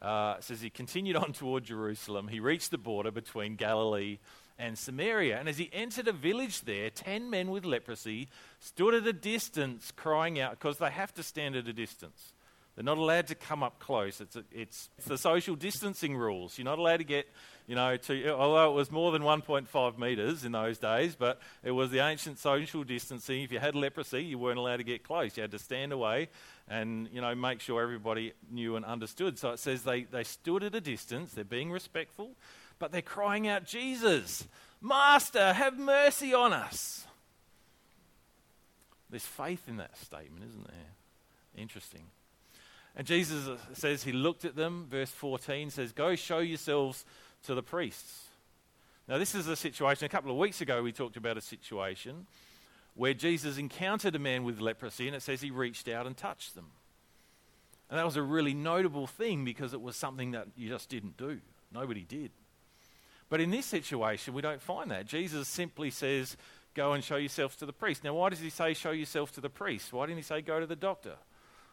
Uh, 0.00 0.40
says 0.40 0.62
he 0.62 0.70
continued 0.70 1.16
on 1.16 1.32
toward 1.32 1.64
Jerusalem. 1.64 2.28
He 2.28 2.40
reached 2.40 2.70
the 2.70 2.78
border 2.78 3.10
between 3.10 3.56
Galilee 3.56 4.18
and 4.58 4.78
Samaria. 4.78 5.38
And 5.38 5.46
as 5.46 5.58
he 5.58 5.68
entered 5.72 6.08
a 6.08 6.12
village 6.12 6.62
there, 6.62 6.88
ten 6.88 7.28
men 7.28 7.50
with 7.50 7.66
leprosy 7.66 8.28
stood 8.60 8.94
at 8.94 9.06
a 9.06 9.12
distance 9.12 9.92
crying 9.94 10.40
out, 10.40 10.52
because 10.52 10.78
they 10.78 10.90
have 10.90 11.12
to 11.14 11.22
stand 11.22 11.54
at 11.54 11.68
a 11.68 11.74
distance. 11.74 12.32
They're 12.80 12.86
not 12.86 12.96
allowed 12.96 13.26
to 13.26 13.34
come 13.34 13.62
up 13.62 13.78
close. 13.78 14.22
It's, 14.22 14.36
a, 14.36 14.44
it's, 14.50 14.88
it's, 14.96 15.06
the 15.06 15.18
social 15.18 15.54
distancing 15.54 16.16
rules. 16.16 16.56
You're 16.56 16.64
not 16.64 16.78
allowed 16.78 16.96
to 16.96 17.04
get, 17.04 17.28
you 17.66 17.74
know, 17.74 17.98
to, 17.98 18.30
although 18.30 18.70
it 18.70 18.74
was 18.74 18.90
more 18.90 19.12
than 19.12 19.20
1.5 19.20 19.98
metres 19.98 20.46
in 20.46 20.52
those 20.52 20.78
days, 20.78 21.14
but 21.14 21.42
it 21.62 21.72
was 21.72 21.90
the 21.90 21.98
ancient 21.98 22.38
social 22.38 22.82
distancing. 22.82 23.42
If 23.42 23.52
you 23.52 23.58
had 23.58 23.74
leprosy, 23.74 24.22
you 24.24 24.38
weren't 24.38 24.56
allowed 24.56 24.78
to 24.78 24.84
get 24.84 25.02
close. 25.02 25.36
You 25.36 25.42
had 25.42 25.50
to 25.50 25.58
stand 25.58 25.92
away 25.92 26.30
and, 26.68 27.06
you 27.12 27.20
know, 27.20 27.34
make 27.34 27.60
sure 27.60 27.82
everybody 27.82 28.32
knew 28.50 28.76
and 28.76 28.86
understood. 28.86 29.38
So 29.38 29.50
it 29.50 29.58
says 29.58 29.82
they, 29.82 30.04
they 30.04 30.24
stood 30.24 30.62
at 30.62 30.74
a 30.74 30.80
distance. 30.80 31.34
They're 31.34 31.44
being 31.44 31.70
respectful, 31.70 32.30
but 32.78 32.92
they're 32.92 33.02
crying 33.02 33.46
out, 33.46 33.66
Jesus, 33.66 34.48
Master, 34.80 35.52
have 35.52 35.78
mercy 35.78 36.32
on 36.32 36.54
us. 36.54 37.04
There's 39.10 39.26
faith 39.26 39.68
in 39.68 39.76
that 39.76 39.98
statement, 39.98 40.46
isn't 40.48 40.66
there? 40.66 41.62
Interesting. 41.62 42.04
And 42.96 43.06
Jesus 43.06 43.48
says 43.72 44.02
he 44.02 44.12
looked 44.12 44.44
at 44.44 44.56
them, 44.56 44.86
verse 44.90 45.10
14 45.10 45.70
says, 45.70 45.92
Go 45.92 46.16
show 46.16 46.38
yourselves 46.38 47.04
to 47.44 47.54
the 47.54 47.62
priests. 47.62 48.26
Now, 49.08 49.18
this 49.18 49.34
is 49.34 49.48
a 49.48 49.56
situation, 49.56 50.04
a 50.04 50.08
couple 50.08 50.30
of 50.30 50.36
weeks 50.36 50.60
ago, 50.60 50.82
we 50.82 50.92
talked 50.92 51.16
about 51.16 51.36
a 51.36 51.40
situation 51.40 52.26
where 52.94 53.14
Jesus 53.14 53.58
encountered 53.58 54.14
a 54.14 54.18
man 54.18 54.44
with 54.44 54.60
leprosy, 54.60 55.06
and 55.06 55.16
it 55.16 55.22
says 55.22 55.40
he 55.40 55.50
reached 55.50 55.88
out 55.88 56.06
and 56.06 56.16
touched 56.16 56.54
them. 56.54 56.66
And 57.88 57.98
that 57.98 58.04
was 58.04 58.16
a 58.16 58.22
really 58.22 58.54
notable 58.54 59.06
thing 59.06 59.44
because 59.44 59.72
it 59.72 59.80
was 59.80 59.96
something 59.96 60.32
that 60.32 60.48
you 60.56 60.68
just 60.68 60.88
didn't 60.88 61.16
do. 61.16 61.40
Nobody 61.72 62.04
did. 62.04 62.30
But 63.28 63.40
in 63.40 63.50
this 63.50 63.66
situation, 63.66 64.34
we 64.34 64.42
don't 64.42 64.60
find 64.60 64.90
that. 64.90 65.06
Jesus 65.06 65.48
simply 65.48 65.90
says, 65.90 66.36
Go 66.74 66.92
and 66.92 67.02
show 67.02 67.16
yourselves 67.16 67.56
to 67.56 67.66
the 67.66 67.72
priest. 67.72 68.04
Now, 68.04 68.14
why 68.14 68.28
does 68.28 68.38
he 68.38 68.50
say, 68.50 68.74
Show 68.74 68.92
yourself 68.92 69.32
to 69.32 69.40
the 69.40 69.50
priest? 69.50 69.92
Why 69.92 70.06
didn't 70.06 70.18
he 70.18 70.22
say, 70.22 70.40
Go 70.40 70.60
to 70.60 70.66
the 70.66 70.76
doctor? 70.76 71.14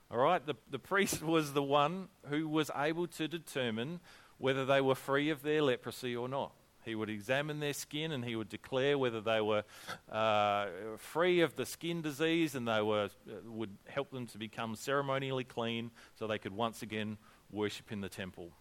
All 0.10 0.18
right, 0.18 0.46
the, 0.46 0.56
the 0.72 0.80
priest 0.80 1.22
was 1.24 1.54
the 1.54 1.64
one 1.64 2.08
who 2.30 2.48
was 2.48 2.72
able 2.76 3.08
to 3.08 3.28
determine 3.28 4.00
whether 4.38 4.66
they 4.66 4.82
were 4.82 4.96
free 4.96 5.30
of 5.30 5.42
their 5.42 5.62
leprosy 5.62 6.16
or 6.16 6.30
not. 6.30 6.54
He 6.86 6.96
would 6.96 7.10
examine 7.10 7.60
their 7.60 7.74
skin 7.74 8.14
and 8.14 8.24
he 8.24 8.38
would 8.38 8.48
declare 8.48 8.98
whether 8.98 9.20
they 9.20 9.42
were 9.42 9.64
uh, 10.10 10.68
free 10.98 11.42
of 11.42 11.58
the 11.58 11.66
skin 11.66 12.02
disease 12.02 12.56
and 12.56 12.66
they 12.66 12.82
were, 12.82 13.10
uh, 13.30 13.34
would 13.46 13.76
help 13.90 14.12
them 14.12 14.26
to 14.28 14.38
become 14.38 14.74
ceremonially 14.76 15.44
clean 15.44 15.92
so 16.16 16.28
they 16.28 16.38
could 16.38 16.54
once 16.54 16.82
again 16.82 17.18
worship 17.52 17.92
in 17.92 18.00
the 18.00 18.08
temple. 18.08 18.52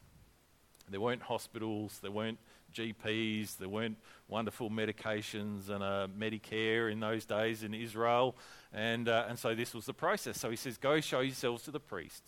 There 0.91 1.01
weren't 1.01 1.23
hospitals, 1.23 2.01
there 2.01 2.11
weren't 2.11 2.39
GPs, 2.75 3.59
there 3.59 3.69
weren't 3.69 3.99
wonderful 4.29 4.71
medications 4.71 5.71
and 5.71 5.83
a 5.83 6.09
Medicare 6.19 6.91
in 6.91 7.01
those 7.01 7.25
days 7.25 7.63
in 7.63 7.75
Israel. 7.75 8.37
And, 8.77 9.09
uh, 9.09 9.25
and 9.27 9.39
so 9.39 9.55
this 9.55 9.75
was 9.75 9.87
the 9.87 9.95
process. 9.95 10.39
So 10.39 10.51
he 10.51 10.57
says, 10.57 10.77
Go 10.77 11.01
show 11.01 11.21
yourselves 11.21 11.63
to 11.65 11.71
the 11.71 11.81
priest. 11.81 12.23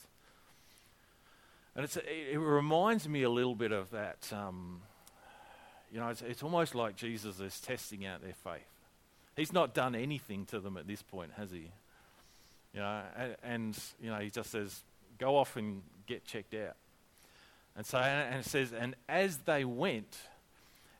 And 1.77 1.85
it 1.85 2.39
reminds 2.39 3.07
me 3.07 3.23
a 3.23 3.31
little 3.31 3.55
bit 3.55 3.71
of 3.71 3.91
that. 3.91 4.33
Um, 4.33 4.81
you 5.93 6.01
know, 6.01 6.09
it's, 6.09 6.23
it's 6.23 6.43
almost 6.43 6.75
like 6.75 6.97
Jesus 6.97 7.39
is 7.39 7.61
testing 7.61 8.07
out 8.07 8.23
their 8.23 8.33
faith. 8.33 8.67
He's 9.37 9.53
not 9.53 9.75
done 9.75 9.95
anything 9.95 10.47
to 10.47 10.59
them 10.59 10.77
at 10.77 10.89
this 10.89 11.03
point, 11.03 11.33
has 11.37 11.51
he? 11.51 11.71
You 12.75 12.81
know, 12.81 13.03
and, 13.17 13.37
and 13.45 13.79
you 14.03 14.11
know, 14.11 14.17
he 14.17 14.31
just 14.31 14.51
says, 14.51 14.83
"Go 15.19 15.37
off 15.37 15.57
and 15.57 15.83
get 16.07 16.25
checked 16.25 16.55
out." 16.55 16.75
And 17.77 17.87
so, 17.87 17.99
and 17.99 18.41
it 18.41 18.45
says, 18.45 18.73
and 18.73 18.97
as 19.09 19.39
they 19.39 19.65
went, 19.65 20.19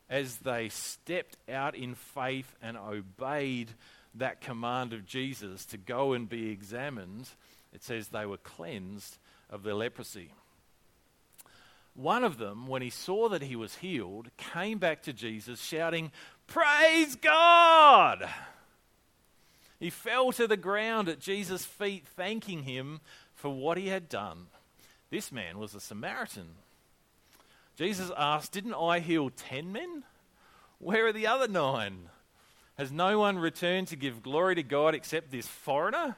as 0.09 0.37
they 0.37 0.69
stepped 0.69 1.35
out 1.51 1.75
in 1.75 1.93
faith 1.93 2.55
and 2.61 2.77
obeyed 2.77 3.71
that 4.15 4.41
command 4.41 4.93
of 4.93 5.05
Jesus 5.05 5.65
to 5.67 5.77
go 5.77 6.13
and 6.13 6.27
be 6.27 6.49
examined, 6.49 7.29
it 7.73 7.83
says 7.83 8.07
they 8.07 8.25
were 8.25 8.37
cleansed 8.37 9.17
of 9.49 9.63
their 9.63 9.73
leprosy. 9.73 10.33
One 11.93 12.23
of 12.23 12.37
them, 12.37 12.67
when 12.67 12.81
he 12.81 12.89
saw 12.89 13.29
that 13.29 13.41
he 13.41 13.55
was 13.55 13.75
healed, 13.75 14.29
came 14.37 14.77
back 14.77 15.03
to 15.03 15.13
Jesus 15.13 15.61
shouting, 15.61 16.11
Praise 16.47 17.15
God! 17.15 18.27
He 19.79 19.89
fell 19.89 20.31
to 20.33 20.47
the 20.47 20.57
ground 20.57 21.07
at 21.07 21.19
Jesus' 21.19 21.65
feet, 21.65 22.05
thanking 22.05 22.63
him 22.63 22.99
for 23.33 23.49
what 23.49 23.77
he 23.77 23.87
had 23.87 24.09
done. 24.09 24.47
This 25.09 25.31
man 25.31 25.57
was 25.57 25.73
a 25.73 25.79
Samaritan. 25.79 26.49
Jesus 27.75 28.11
asked, 28.17 28.51
Didn't 28.51 28.75
I 28.75 28.99
heal 28.99 29.29
ten 29.29 29.71
men? 29.71 30.03
Where 30.79 31.07
are 31.07 31.13
the 31.13 31.27
other 31.27 31.47
nine? 31.47 32.09
Has 32.79 32.93
no 32.93 33.19
one 33.19 33.37
returned 33.37 33.89
to 33.89 33.97
give 33.97 34.23
glory 34.23 34.55
to 34.55 34.63
God 34.63 34.95
except 34.95 35.31
this 35.31 35.45
foreigner? 35.45 36.15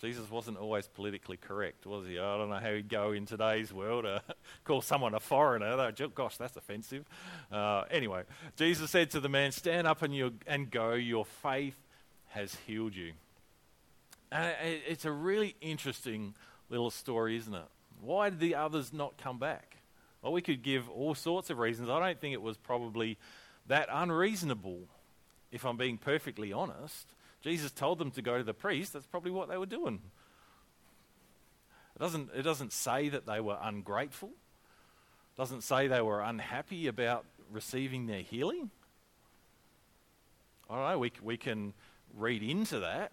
Jesus 0.00 0.30
wasn't 0.30 0.58
always 0.58 0.86
politically 0.86 1.36
correct, 1.36 1.86
was 1.86 2.06
he? 2.06 2.20
I 2.20 2.36
don't 2.36 2.50
know 2.50 2.60
how 2.60 2.72
he'd 2.72 2.88
go 2.88 3.10
in 3.10 3.26
today's 3.26 3.72
world. 3.72 4.06
Uh, 4.06 4.20
call 4.64 4.80
someone 4.80 5.14
a 5.14 5.18
foreigner. 5.18 5.90
Gosh, 6.14 6.36
that's 6.36 6.56
offensive. 6.56 7.04
Uh, 7.50 7.82
anyway, 7.90 8.22
Jesus 8.54 8.92
said 8.92 9.10
to 9.10 9.18
the 9.18 9.28
man, 9.28 9.50
Stand 9.50 9.88
up 9.88 10.02
and, 10.02 10.14
you, 10.14 10.34
and 10.46 10.70
go. 10.70 10.92
Your 10.92 11.24
faith 11.24 11.74
has 12.28 12.56
healed 12.68 12.94
you. 12.94 13.10
And 14.30 14.54
it's 14.86 15.04
a 15.04 15.10
really 15.10 15.56
interesting 15.60 16.36
little 16.70 16.92
story, 16.92 17.36
isn't 17.38 17.54
it? 17.54 17.68
Why 18.00 18.30
did 18.30 18.38
the 18.38 18.54
others 18.54 18.92
not 18.92 19.18
come 19.18 19.40
back? 19.40 19.78
Well, 20.22 20.32
we 20.32 20.42
could 20.42 20.62
give 20.62 20.88
all 20.88 21.16
sorts 21.16 21.50
of 21.50 21.58
reasons. 21.58 21.88
I 21.88 21.98
don't 21.98 22.20
think 22.20 22.34
it 22.34 22.42
was 22.42 22.56
probably 22.56 23.18
that 23.66 23.88
unreasonable, 23.90 24.86
if 25.50 25.64
I'm 25.64 25.76
being 25.76 25.98
perfectly 25.98 26.52
honest. 26.52 27.06
Jesus 27.40 27.70
told 27.70 27.98
them 27.98 28.10
to 28.12 28.22
go 28.22 28.38
to 28.38 28.44
the 28.44 28.54
priest. 28.54 28.92
That's 28.92 29.06
probably 29.06 29.30
what 29.30 29.48
they 29.48 29.56
were 29.56 29.66
doing. 29.66 30.00
It 31.96 31.98
doesn't, 32.00 32.30
it 32.34 32.42
doesn't 32.42 32.72
say 32.72 33.08
that 33.08 33.26
they 33.26 33.40
were 33.40 33.58
ungrateful. 33.60 34.28
It 34.28 35.38
doesn't 35.38 35.62
say 35.62 35.88
they 35.88 36.00
were 36.00 36.20
unhappy 36.20 36.86
about 36.86 37.24
receiving 37.50 38.06
their 38.06 38.22
healing. 38.22 38.70
I 40.70 40.74
don't 40.74 40.90
know, 40.90 40.98
we, 40.98 41.12
we 41.22 41.36
can 41.36 41.72
read 42.16 42.42
into 42.42 42.80
that. 42.80 43.12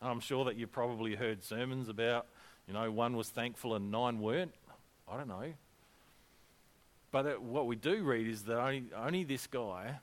I'm 0.00 0.20
sure 0.20 0.44
that 0.44 0.56
you've 0.56 0.72
probably 0.72 1.14
heard 1.14 1.42
sermons 1.42 1.88
about, 1.88 2.26
you 2.66 2.74
know, 2.74 2.90
one 2.90 3.16
was 3.16 3.28
thankful 3.28 3.74
and 3.74 3.90
nine 3.90 4.20
weren't. 4.20 4.54
I 5.08 5.16
don't 5.16 5.28
know. 5.28 5.52
But 7.10 7.26
it, 7.26 7.42
what 7.42 7.66
we 7.66 7.76
do 7.76 8.02
read 8.02 8.26
is 8.26 8.42
that 8.42 8.58
only, 8.58 8.84
only 8.96 9.24
this 9.24 9.46
guy, 9.46 10.00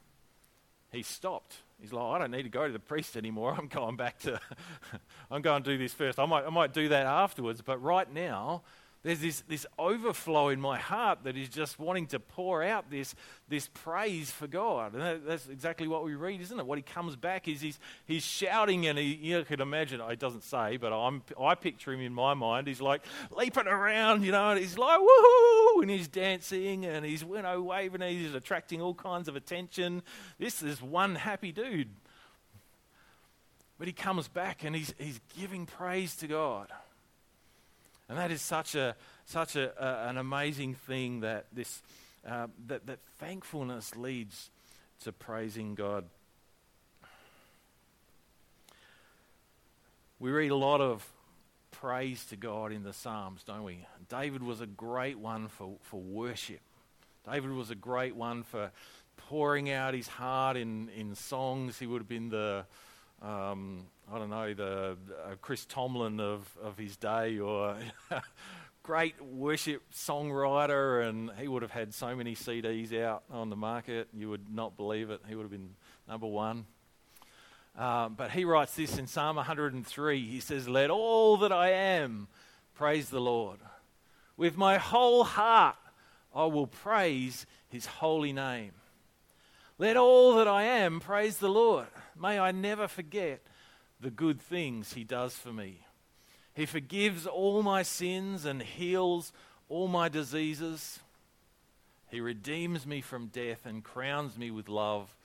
he 0.94 1.04
stopped. 1.04 1.58
He's 1.82 1.92
like, 1.92 2.04
I 2.04 2.20
don't 2.20 2.32
need 2.32 2.44
to 2.44 2.50
go 2.50 2.66
to 2.66 2.72
the 2.72 2.80
priest 2.80 3.18
anymore. 3.18 3.56
I'm 3.58 3.68
going 3.68 3.98
back 3.98 4.20
to, 4.20 4.40
I'm 5.32 5.42
going 5.42 5.64
to 5.64 5.72
do 5.72 5.78
this 5.78 5.94
first. 5.94 6.20
I 6.20 6.26
might, 6.26 6.46
I 6.46 6.50
might 6.50 6.74
do 6.74 6.88
that 6.90 7.06
afterwards. 7.06 7.62
But 7.62 7.82
right 7.82 8.12
now, 8.12 8.62
there's 9.04 9.20
this, 9.20 9.42
this 9.42 9.66
overflow 9.78 10.48
in 10.48 10.62
my 10.62 10.80
heart 10.80 11.20
that 11.26 11.36
is 11.36 11.50
just 11.50 11.78
wanting 11.78 12.08
to 12.08 12.20
pour 12.20 12.64
out 12.64 12.90
this, 12.90 13.16
this 13.50 13.70
praise 13.74 14.32
for 14.32 14.48
God. 14.48 14.94
And 14.94 15.02
that, 15.02 15.28
that's 15.28 15.48
exactly 15.50 15.90
what 15.90 16.06
we 16.06 16.16
read, 16.16 16.40
isn't 16.40 16.58
it? 16.58 16.66
What 16.66 16.78
he 16.78 16.84
comes 16.84 17.18
back 17.18 17.50
is 17.50 17.60
he's, 17.60 17.80
he's 18.06 18.24
shouting, 18.24 18.88
and 18.88 18.98
he, 18.98 19.16
you 19.16 19.44
can 19.44 19.60
imagine, 19.60 20.00
it 20.00 20.20
doesn't 20.20 20.44
say, 20.44 20.78
but 20.78 20.94
I'm, 20.94 21.22
I 21.40 21.56
picture 21.56 21.92
him 21.92 22.00
in 22.00 22.14
my 22.14 22.34
mind. 22.34 22.68
He's 22.68 22.82
like 22.82 23.02
leaping 23.36 23.68
around, 23.68 24.24
you 24.24 24.32
know, 24.32 24.52
and 24.52 24.60
he's 24.60 24.78
like, 24.78 25.00
woohoo, 25.00 25.82
and 25.82 25.90
he's 25.92 26.08
dancing, 26.08 26.86
and 26.86 27.06
he's, 27.06 27.24
you 27.24 27.42
know, 27.42 27.62
waving, 27.62 28.02
and 28.02 28.12
he's 28.12 28.34
attracting 28.34 28.82
all 28.82 28.94
kinds 28.94 29.28
of 29.28 29.36
attention. 29.36 30.02
This 30.40 30.64
is 30.64 30.82
one 30.82 31.16
happy 31.16 31.52
dude. 31.52 31.90
But 33.78 33.88
he 33.88 33.94
comes 33.94 34.30
back 34.30 34.64
and 34.64 34.74
he's, 34.74 34.94
he's 34.98 35.20
giving 35.38 35.66
praise 35.66 36.16
to 36.18 36.28
God. 36.28 36.70
And 38.14 38.20
that 38.20 38.30
is 38.30 38.44
such, 38.44 38.76
a, 38.76 38.96
such 39.26 39.56
a, 39.56 39.74
a 39.84 40.08
an 40.08 40.20
amazing 40.20 40.76
thing 40.76 41.22
that, 41.22 41.48
this, 41.52 41.82
uh, 42.24 42.46
that, 42.68 42.86
that 42.86 43.00
thankfulness 43.18 43.96
leads 43.96 44.52
to 45.00 45.12
praising 45.12 45.74
God. 45.74 46.06
We 50.20 50.30
read 50.30 50.52
a 50.52 50.56
lot 50.56 50.80
of 50.80 51.12
praise 51.72 52.24
to 52.26 52.36
God 52.36 52.72
in 52.72 52.84
the 52.84 52.94
Psalms, 52.94 53.42
don't 53.42 53.64
we? 53.64 53.84
David 54.10 54.44
was 54.44 54.62
a 54.62 54.68
great 54.68 55.18
one 55.18 55.48
for, 55.48 55.78
for 55.82 56.00
worship. 56.00 56.62
David 57.28 57.50
was 57.50 57.72
a 57.72 57.76
great 57.76 58.16
one 58.16 58.44
for 58.44 58.70
pouring 59.18 59.72
out 59.72 59.96
his 59.96 60.08
heart 60.08 60.56
in, 60.56 60.90
in 60.90 61.16
songs. 61.16 61.80
He 61.80 61.88
would 61.88 62.02
have 62.02 62.08
been 62.08 62.30
the, 62.30 62.66
um, 63.24 63.88
I 64.12 64.20
don't 64.20 64.30
know, 64.30 64.54
the 64.54 64.98
uh, 65.26 65.36
Chris 65.42 65.66
Tomlin 65.66 66.20
of, 66.20 66.48
of 66.62 66.78
his 66.78 66.98
day, 66.98 67.40
or 67.40 67.78
great 68.84 69.16
worship 69.22 69.82
songwriter, 69.94 71.08
and 71.08 71.32
he 71.40 71.48
would 71.48 71.62
have 71.62 71.72
had 71.72 71.94
so 71.94 72.16
many 72.16 72.36
CDs 72.36 72.94
out 73.02 73.24
on 73.32 73.50
the 73.50 73.56
market, 73.56 74.10
you 74.14 74.30
would 74.30 74.54
not 74.54 74.76
believe 74.76 75.10
it. 75.10 75.22
He 75.28 75.36
would 75.36 75.44
have 75.44 75.52
been 75.52 75.76
number 76.08 76.28
one. 76.28 76.66
Um, 77.78 78.14
but 78.16 78.32
he 78.32 78.46
writes 78.46 78.76
this 78.76 78.98
in 78.98 79.08
Psalm 79.08 79.38
103. 79.38 80.28
He 80.28 80.40
says, 80.40 80.68
Let 80.68 80.90
all 80.90 81.38
that 81.38 81.52
I 81.52 81.70
am 81.70 82.28
praise 82.76 83.10
the 83.10 83.22
Lord. 83.22 83.60
With 84.38 84.58
my 84.58 84.78
whole 84.78 85.24
heart, 85.24 85.78
I 86.36 86.46
will 86.46 86.68
praise 86.68 87.46
his 87.70 87.86
holy 87.86 88.34
name. 88.34 88.74
Let 89.78 89.98
all 89.98 90.36
that 90.36 90.48
I 90.48 90.64
am 90.64 91.00
praise 91.00 91.38
the 91.38 91.50
Lord. 91.50 91.88
May 92.20 92.38
I 92.38 92.52
never 92.52 92.88
forget 92.88 93.42
the 94.04 94.12
good 94.12 94.40
things 94.40 94.94
he 94.94 95.04
does 95.04 95.34
for 95.34 95.52
me. 95.52 95.80
He 96.54 96.66
forgives 96.66 97.26
all 97.26 97.64
my 97.64 97.82
sins 97.82 98.46
and 98.46 98.62
heals 98.62 99.34
all 99.70 99.88
my 99.88 100.10
diseases. 100.10 101.00
He 102.12 102.20
redeems 102.20 102.86
me 102.86 103.02
from 103.02 103.28
death 103.28 103.66
and 103.66 103.84
crowns 103.84 104.38
me 104.38 104.52
with 104.52 104.70
love 104.70 105.16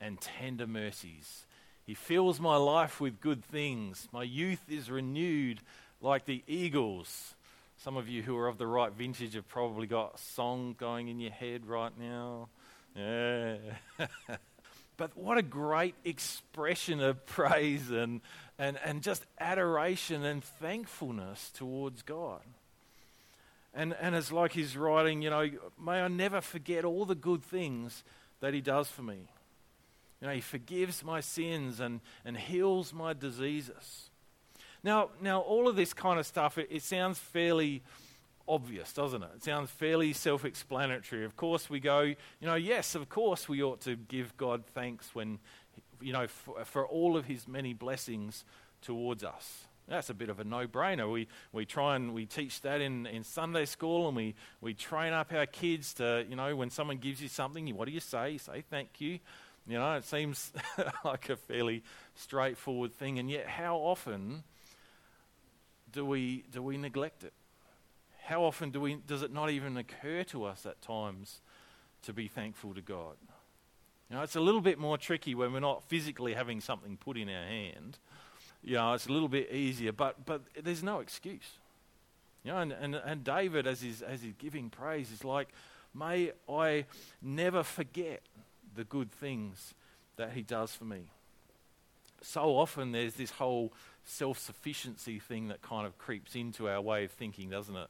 and 0.00 0.20
tender 0.20 0.66
mercies. 0.66 1.46
He 1.84 1.94
fills 1.94 2.38
my 2.38 2.56
life 2.56 3.00
with 3.00 3.20
good 3.20 3.44
things. 3.44 4.06
My 4.12 4.22
youth 4.22 4.62
is 4.68 4.90
renewed 4.90 5.60
like 6.00 6.24
the 6.24 6.44
eagles. 6.46 7.34
Some 7.78 7.96
of 7.96 8.08
you 8.08 8.22
who 8.22 8.36
are 8.36 8.48
of 8.48 8.58
the 8.58 8.66
right 8.66 8.92
vintage 8.92 9.34
have 9.34 9.48
probably 9.48 9.86
got 9.86 10.14
a 10.14 10.18
song 10.18 10.76
going 10.78 11.08
in 11.08 11.18
your 11.20 11.32
head 11.32 11.66
right 11.66 11.92
now. 11.98 12.48
Yeah. 12.94 13.56
but 14.96 15.16
what 15.16 15.38
a 15.38 15.42
great 15.42 15.94
expression 16.04 17.00
of 17.00 17.24
praise 17.26 17.90
and, 17.90 18.20
and, 18.58 18.78
and 18.84 19.02
just 19.02 19.24
adoration 19.38 20.24
and 20.24 20.42
thankfulness 20.42 21.50
towards 21.50 22.02
God. 22.02 22.40
And, 23.74 23.94
and 24.00 24.14
it's 24.14 24.32
like 24.32 24.52
he's 24.52 24.76
writing, 24.76 25.20
you 25.20 25.28
know, 25.28 25.50
may 25.82 26.00
I 26.00 26.08
never 26.08 26.40
forget 26.40 26.84
all 26.84 27.04
the 27.04 27.14
good 27.14 27.42
things 27.42 28.04
that 28.40 28.54
he 28.54 28.62
does 28.62 28.88
for 28.88 29.02
me. 29.02 29.28
You 30.20 30.28
know, 30.28 30.32
he 30.32 30.40
forgives 30.40 31.04
my 31.04 31.20
sins 31.20 31.78
and, 31.78 32.00
and 32.24 32.36
heals 32.36 32.94
my 32.94 33.12
diseases. 33.12 34.08
Now, 34.82 35.10
now, 35.20 35.40
all 35.40 35.68
of 35.68 35.76
this 35.76 35.92
kind 35.92 36.18
of 36.18 36.26
stuff, 36.26 36.56
it, 36.56 36.68
it 36.70 36.82
sounds 36.82 37.18
fairly 37.18 37.82
obvious, 38.48 38.92
doesn't 38.92 39.22
it? 39.22 39.30
It 39.36 39.44
sounds 39.44 39.70
fairly 39.70 40.12
self 40.12 40.44
explanatory. 40.44 41.24
Of 41.24 41.36
course, 41.36 41.68
we 41.68 41.80
go, 41.80 42.00
you 42.00 42.16
know, 42.42 42.54
yes, 42.54 42.94
of 42.94 43.08
course, 43.08 43.48
we 43.48 43.62
ought 43.62 43.80
to 43.82 43.96
give 43.96 44.36
God 44.36 44.64
thanks 44.74 45.14
when, 45.14 45.38
you 46.00 46.12
know, 46.12 46.26
for, 46.26 46.64
for 46.64 46.86
all 46.86 47.16
of 47.16 47.26
his 47.26 47.48
many 47.48 47.72
blessings 47.72 48.44
towards 48.82 49.24
us. 49.24 49.66
That's 49.88 50.10
a 50.10 50.14
bit 50.14 50.30
of 50.30 50.40
a 50.40 50.44
no 50.44 50.66
brainer. 50.66 51.10
We, 51.10 51.28
we 51.52 51.64
try 51.64 51.94
and 51.94 52.12
we 52.12 52.26
teach 52.26 52.60
that 52.62 52.80
in, 52.80 53.06
in 53.06 53.22
Sunday 53.22 53.66
school 53.66 54.08
and 54.08 54.16
we, 54.16 54.34
we 54.60 54.74
train 54.74 55.12
up 55.12 55.32
our 55.32 55.46
kids 55.46 55.94
to, 55.94 56.24
you 56.28 56.34
know, 56.34 56.56
when 56.56 56.70
someone 56.70 56.96
gives 56.96 57.20
you 57.20 57.28
something, 57.28 57.68
what 57.76 57.86
do 57.86 57.92
you 57.92 58.00
say? 58.00 58.32
You 58.32 58.38
say 58.38 58.64
thank 58.68 59.00
you. 59.00 59.20
You 59.68 59.78
know, 59.78 59.94
it 59.94 60.04
seems 60.04 60.52
like 61.04 61.28
a 61.28 61.36
fairly 61.36 61.82
straightforward 62.14 62.94
thing, 62.94 63.18
and 63.18 63.28
yet 63.28 63.46
how 63.46 63.76
often 63.76 64.44
do 65.92 66.04
we, 66.04 66.44
do 66.52 66.62
we 66.62 66.76
neglect 66.76 67.24
it? 67.24 67.32
How 68.26 68.42
often 68.42 68.70
do 68.70 68.80
we, 68.80 68.96
does 69.06 69.22
it 69.22 69.32
not 69.32 69.50
even 69.50 69.76
occur 69.76 70.24
to 70.24 70.44
us 70.44 70.66
at 70.66 70.82
times 70.82 71.40
to 72.02 72.12
be 72.12 72.26
thankful 72.26 72.74
to 72.74 72.80
God? 72.80 73.14
You 74.10 74.16
know, 74.16 74.22
it's 74.22 74.34
a 74.34 74.40
little 74.40 74.60
bit 74.60 74.80
more 74.80 74.98
tricky 74.98 75.36
when 75.36 75.52
we're 75.52 75.60
not 75.60 75.84
physically 75.84 76.34
having 76.34 76.60
something 76.60 76.96
put 76.96 77.16
in 77.16 77.28
our 77.28 77.44
hand. 77.44 77.98
You 78.64 78.74
know, 78.74 78.94
it's 78.94 79.06
a 79.06 79.12
little 79.12 79.28
bit 79.28 79.52
easier, 79.52 79.92
but, 79.92 80.26
but 80.26 80.42
there's 80.60 80.82
no 80.82 80.98
excuse. 80.98 81.58
You 82.42 82.50
know, 82.50 82.58
and, 82.58 82.72
and, 82.72 82.94
and 82.96 83.22
David, 83.22 83.64
as 83.68 83.80
he's, 83.80 84.02
as 84.02 84.22
he's 84.22 84.34
giving 84.38 84.70
praise, 84.70 85.12
is 85.12 85.24
like, 85.24 85.48
may 85.94 86.32
I 86.48 86.86
never 87.22 87.62
forget 87.62 88.22
the 88.74 88.82
good 88.82 89.12
things 89.12 89.72
that 90.16 90.32
he 90.32 90.42
does 90.42 90.74
for 90.74 90.84
me. 90.84 91.10
So 92.22 92.56
often 92.56 92.90
there's 92.90 93.14
this 93.14 93.30
whole 93.30 93.72
self 94.04 94.40
sufficiency 94.40 95.20
thing 95.20 95.46
that 95.46 95.62
kind 95.62 95.86
of 95.86 95.96
creeps 95.96 96.34
into 96.34 96.68
our 96.68 96.80
way 96.80 97.04
of 97.04 97.12
thinking, 97.12 97.50
doesn't 97.50 97.76
it? 97.76 97.88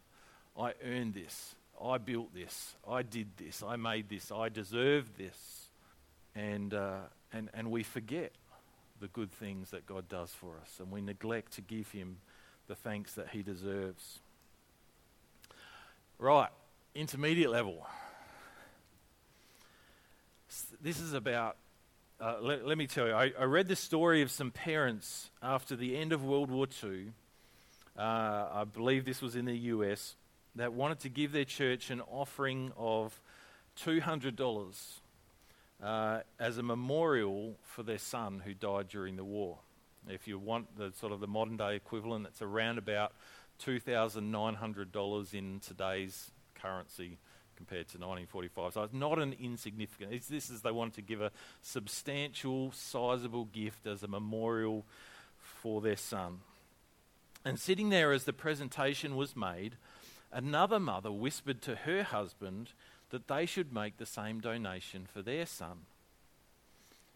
I 0.58 0.72
earned 0.84 1.14
this. 1.14 1.54
I 1.82 1.98
built 1.98 2.34
this. 2.34 2.74
I 2.88 3.02
did 3.02 3.28
this. 3.36 3.62
I 3.62 3.76
made 3.76 4.08
this. 4.08 4.32
I 4.32 4.48
deserve 4.48 5.16
this. 5.18 5.68
And, 6.34 6.72
uh, 6.72 7.00
and, 7.32 7.50
and 7.54 7.70
we 7.70 7.82
forget 7.82 8.32
the 9.00 9.08
good 9.08 9.30
things 9.30 9.70
that 9.70 9.86
God 9.86 10.08
does 10.08 10.30
for 10.30 10.54
us, 10.60 10.78
and 10.78 10.90
we 10.90 11.00
neglect 11.00 11.52
to 11.52 11.60
give 11.60 11.90
Him 11.90 12.18
the 12.66 12.74
thanks 12.74 13.14
that 13.14 13.28
He 13.28 13.42
deserves. 13.42 14.20
Right, 16.18 16.50
intermediate 16.94 17.50
level. 17.50 17.86
This 20.80 21.00
is 21.00 21.12
about, 21.12 21.56
uh, 22.20 22.36
let, 22.40 22.66
let, 22.66 22.78
me 22.78 22.86
tell 22.86 23.06
you, 23.06 23.12
I, 23.12 23.32
I, 23.38 23.44
read 23.44 23.68
the 23.68 23.76
story 23.76 24.22
of 24.22 24.30
some 24.30 24.50
parents 24.50 25.28
after 25.42 25.76
the 25.76 25.96
end 25.96 26.12
of 26.12 26.24
World 26.24 26.50
War 26.50 26.66
II. 26.82 27.12
Uh, 27.98 28.00
I 28.00 28.64
believe 28.64 29.04
this 29.04 29.20
was 29.20 29.36
in 29.36 29.44
the 29.44 29.56
US 29.56 30.16
that 30.56 30.72
wanted 30.72 31.00
to 31.00 31.08
give 31.08 31.32
their 31.32 31.44
church 31.44 31.90
an 31.90 32.00
offering 32.10 32.72
of 32.76 33.20
$200 33.82 34.74
uh, 35.82 36.20
as 36.40 36.58
a 36.58 36.62
memorial 36.62 37.56
for 37.62 37.82
their 37.82 37.98
son 37.98 38.42
who 38.44 38.54
died 38.54 38.88
during 38.88 39.16
the 39.16 39.24
war. 39.24 39.58
If 40.08 40.26
you 40.26 40.38
want 40.38 40.76
the 40.78 40.92
sort 40.98 41.12
of 41.12 41.20
the 41.20 41.26
modern 41.26 41.56
day 41.56 41.76
equivalent, 41.76 42.26
it's 42.26 42.42
around 42.42 42.78
about 42.78 43.12
$2,900 43.64 45.34
in 45.34 45.60
today's 45.60 46.30
currency 46.54 47.18
compared 47.56 47.88
to 47.88 47.98
1945. 47.98 48.74
So 48.74 48.82
it's 48.82 48.92
not 48.94 49.18
an 49.18 49.34
insignificant. 49.40 50.12
It's, 50.12 50.28
this 50.28 50.50
is 50.50 50.62
they 50.62 50.70
wanted 50.70 50.94
to 50.94 51.02
give 51.02 51.20
a 51.20 51.32
substantial, 51.62 52.72
sizable 52.72 53.46
gift 53.46 53.86
as 53.86 54.02
a 54.02 54.08
memorial 54.08 54.84
for 55.38 55.80
their 55.80 55.96
son. 55.96 56.38
And 57.44 57.58
sitting 57.58 57.90
there 57.90 58.12
as 58.12 58.24
the 58.24 58.32
presentation 58.32 59.16
was 59.16 59.36
made, 59.36 59.76
another 60.32 60.80
mother 60.80 61.12
whispered 61.12 61.62
to 61.62 61.76
her 61.76 62.02
husband 62.02 62.72
that 63.10 63.28
they 63.28 63.46
should 63.46 63.72
make 63.72 63.96
the 63.96 64.06
same 64.06 64.40
donation 64.40 65.06
for 65.12 65.22
their 65.22 65.46
son. 65.46 65.82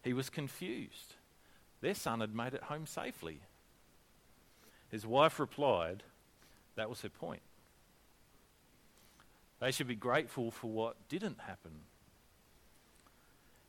He 0.03 0.13
was 0.13 0.31
confused. 0.31 1.15
Their 1.81 1.95
son 1.95 2.21
had 2.21 2.35
made 2.35 2.55
it 2.55 2.65
home 2.65 2.87
safely. 2.87 3.41
His 4.91 5.07
wife 5.07 5.39
replied, 5.39 6.03
That 6.77 6.89
was 6.89 7.03
her 7.03 7.09
point. 7.09 7.43
They 9.61 9.71
should 9.71 9.89
be 9.89 9.95
grateful 9.95 10.51
for 10.51 10.69
what 10.69 10.97
didn't 11.09 11.41
happen. 11.41 11.83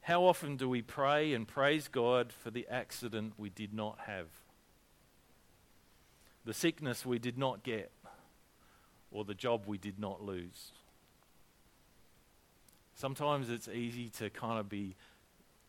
How 0.01 0.23
often 0.23 0.55
do 0.55 0.67
we 0.67 0.81
pray 0.81 1.33
and 1.33 1.47
praise 1.47 1.87
God 1.87 2.33
for 2.33 2.49
the 2.49 2.67
accident 2.69 3.33
we 3.37 3.49
did 3.49 3.73
not 3.73 3.99
have? 4.07 4.27
The 6.43 6.53
sickness 6.53 7.05
we 7.05 7.19
did 7.19 7.37
not 7.37 7.61
get, 7.61 7.91
or 9.11 9.23
the 9.23 9.33
job 9.33 9.63
we 9.65 9.77
did 9.77 9.99
not 9.99 10.23
lose? 10.23 10.71
Sometimes 12.95 13.49
it's 13.49 13.67
easy 13.67 14.09
to 14.09 14.29
kind 14.29 14.59
of 14.59 14.69
be, 14.69 14.95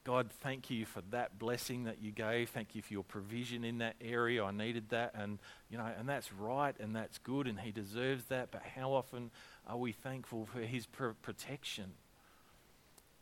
God, 0.05 0.31
thank 0.43 0.71
you 0.71 0.85
for 0.85 1.03
that 1.11 1.39
blessing 1.39 1.85
that 1.85 2.03
you 2.03 2.11
gave. 2.11 2.51
Thank 2.51 2.75
you 2.75 2.83
for 2.83 2.93
your 2.93 3.05
provision 3.05 3.65
in 3.65 3.79
that 3.79 3.97
area. 4.01 4.45
I 4.45 4.51
needed 4.51 4.91
that. 4.91 5.13
And, 5.15 5.39
you 5.71 5.79
know, 5.79 5.89
and 5.99 6.09
that's 6.09 6.33
right 6.33 6.75
and 6.79 6.95
that's 6.95 7.19
good 7.19 7.47
and 7.47 7.61
He 7.61 7.71
deserves 7.71 8.25
that. 8.27 8.51
But 8.51 8.63
how 8.77 8.93
often 8.93 9.31
are 9.67 9.79
we 9.79 9.93
thankful 9.93 10.47
for 10.47 10.61
His 10.61 10.87
pr- 10.87 11.11
protection 11.23 11.93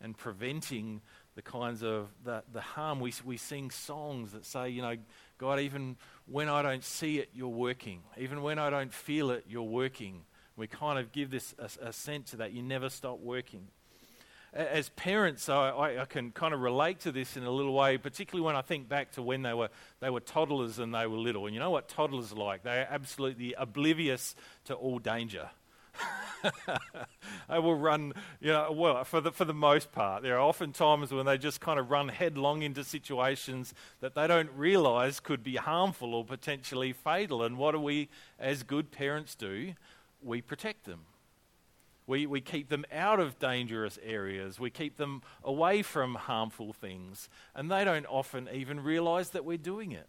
and 0.00 0.16
preventing 0.16 1.00
the 1.34 1.42
kinds 1.42 1.82
of 1.82 2.08
the, 2.24 2.42
the 2.52 2.60
harm? 2.60 3.00
We, 3.00 3.12
we 3.24 3.36
sing 3.36 3.70
songs 3.70 4.32
that 4.32 4.44
say, 4.44 4.68
you 4.70 4.82
know, 4.82 4.96
God, 5.38 5.60
even 5.60 5.96
when 6.26 6.48
I 6.48 6.62
don't 6.62 6.84
see 6.84 7.18
it, 7.18 7.30
you're 7.34 7.48
working. 7.48 8.00
Even 8.18 8.42
when 8.42 8.58
I 8.58 8.70
don't 8.70 8.92
feel 8.92 9.30
it, 9.30 9.44
you're 9.48 9.62
working. 9.62 10.22
We 10.56 10.66
kind 10.66 10.98
of 10.98 11.12
give 11.12 11.30
this 11.30 11.54
a, 11.58 11.88
a 11.88 11.92
sense 11.92 12.30
to 12.30 12.36
that. 12.38 12.52
You 12.52 12.62
never 12.62 12.88
stop 12.88 13.20
working 13.20 13.68
as 14.52 14.88
parents, 14.90 15.48
I, 15.48 15.98
I, 16.00 16.04
can 16.06 16.32
kind 16.32 16.52
of 16.52 16.60
relate 16.60 17.00
to 17.00 17.12
this 17.12 17.36
in 17.36 17.44
a 17.44 17.50
little 17.50 17.72
way, 17.72 17.98
particularly 17.98 18.44
when 18.44 18.56
I 18.56 18.62
think 18.62 18.88
back 18.88 19.12
to 19.12 19.22
when 19.22 19.42
they 19.42 19.54
were, 19.54 19.68
they 20.00 20.10
were 20.10 20.20
toddlers 20.20 20.78
and 20.78 20.92
they 20.92 21.06
were 21.06 21.16
little. 21.16 21.46
And 21.46 21.54
you 21.54 21.60
know 21.60 21.70
what 21.70 21.88
toddlers 21.88 22.32
are 22.32 22.36
like? 22.36 22.64
They're 22.64 22.88
absolutely 22.90 23.54
oblivious 23.54 24.34
to 24.64 24.74
all 24.74 24.98
danger. 24.98 25.50
they 27.48 27.58
will 27.58 27.74
run, 27.74 28.12
you 28.40 28.52
know, 28.52 28.72
well, 28.72 29.04
for 29.04 29.20
the, 29.20 29.32
for 29.32 29.44
the 29.44 29.54
most 29.54 29.92
part. 29.92 30.22
There 30.22 30.36
are 30.36 30.40
often 30.40 30.72
times 30.72 31.12
when 31.12 31.26
they 31.26 31.38
just 31.38 31.60
kind 31.60 31.78
of 31.78 31.90
run 31.90 32.08
headlong 32.08 32.62
into 32.62 32.84
situations 32.84 33.74
that 34.00 34.14
they 34.14 34.26
don't 34.26 34.50
realize 34.56 35.20
could 35.20 35.42
be 35.42 35.56
harmful 35.56 36.14
or 36.14 36.24
potentially 36.24 36.92
fatal. 36.92 37.42
And 37.42 37.58
what 37.58 37.72
do 37.72 37.80
we, 37.80 38.08
as 38.38 38.62
good 38.62 38.90
parents, 38.90 39.34
do? 39.34 39.74
We 40.22 40.40
protect 40.40 40.84
them. 40.84 41.00
We, 42.06 42.26
we 42.26 42.40
keep 42.40 42.68
them 42.68 42.84
out 42.92 43.20
of 43.20 43.38
dangerous 43.38 43.98
areas. 44.02 44.58
We 44.58 44.70
keep 44.70 44.96
them 44.96 45.22
away 45.44 45.82
from 45.82 46.16
harmful 46.16 46.72
things. 46.72 47.28
And 47.54 47.70
they 47.70 47.84
don't 47.84 48.06
often 48.06 48.48
even 48.52 48.80
realize 48.80 49.30
that 49.30 49.44
we're 49.44 49.58
doing 49.58 49.92
it. 49.92 50.08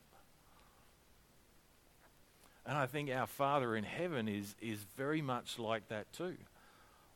And 2.66 2.78
I 2.78 2.86
think 2.86 3.10
our 3.10 3.28
Father 3.28 3.76
in 3.76 3.84
heaven 3.84 4.28
is, 4.28 4.56
is 4.62 4.80
very 4.96 5.22
much 5.22 5.58
like 5.58 5.88
that 5.90 6.12
too. 6.14 6.36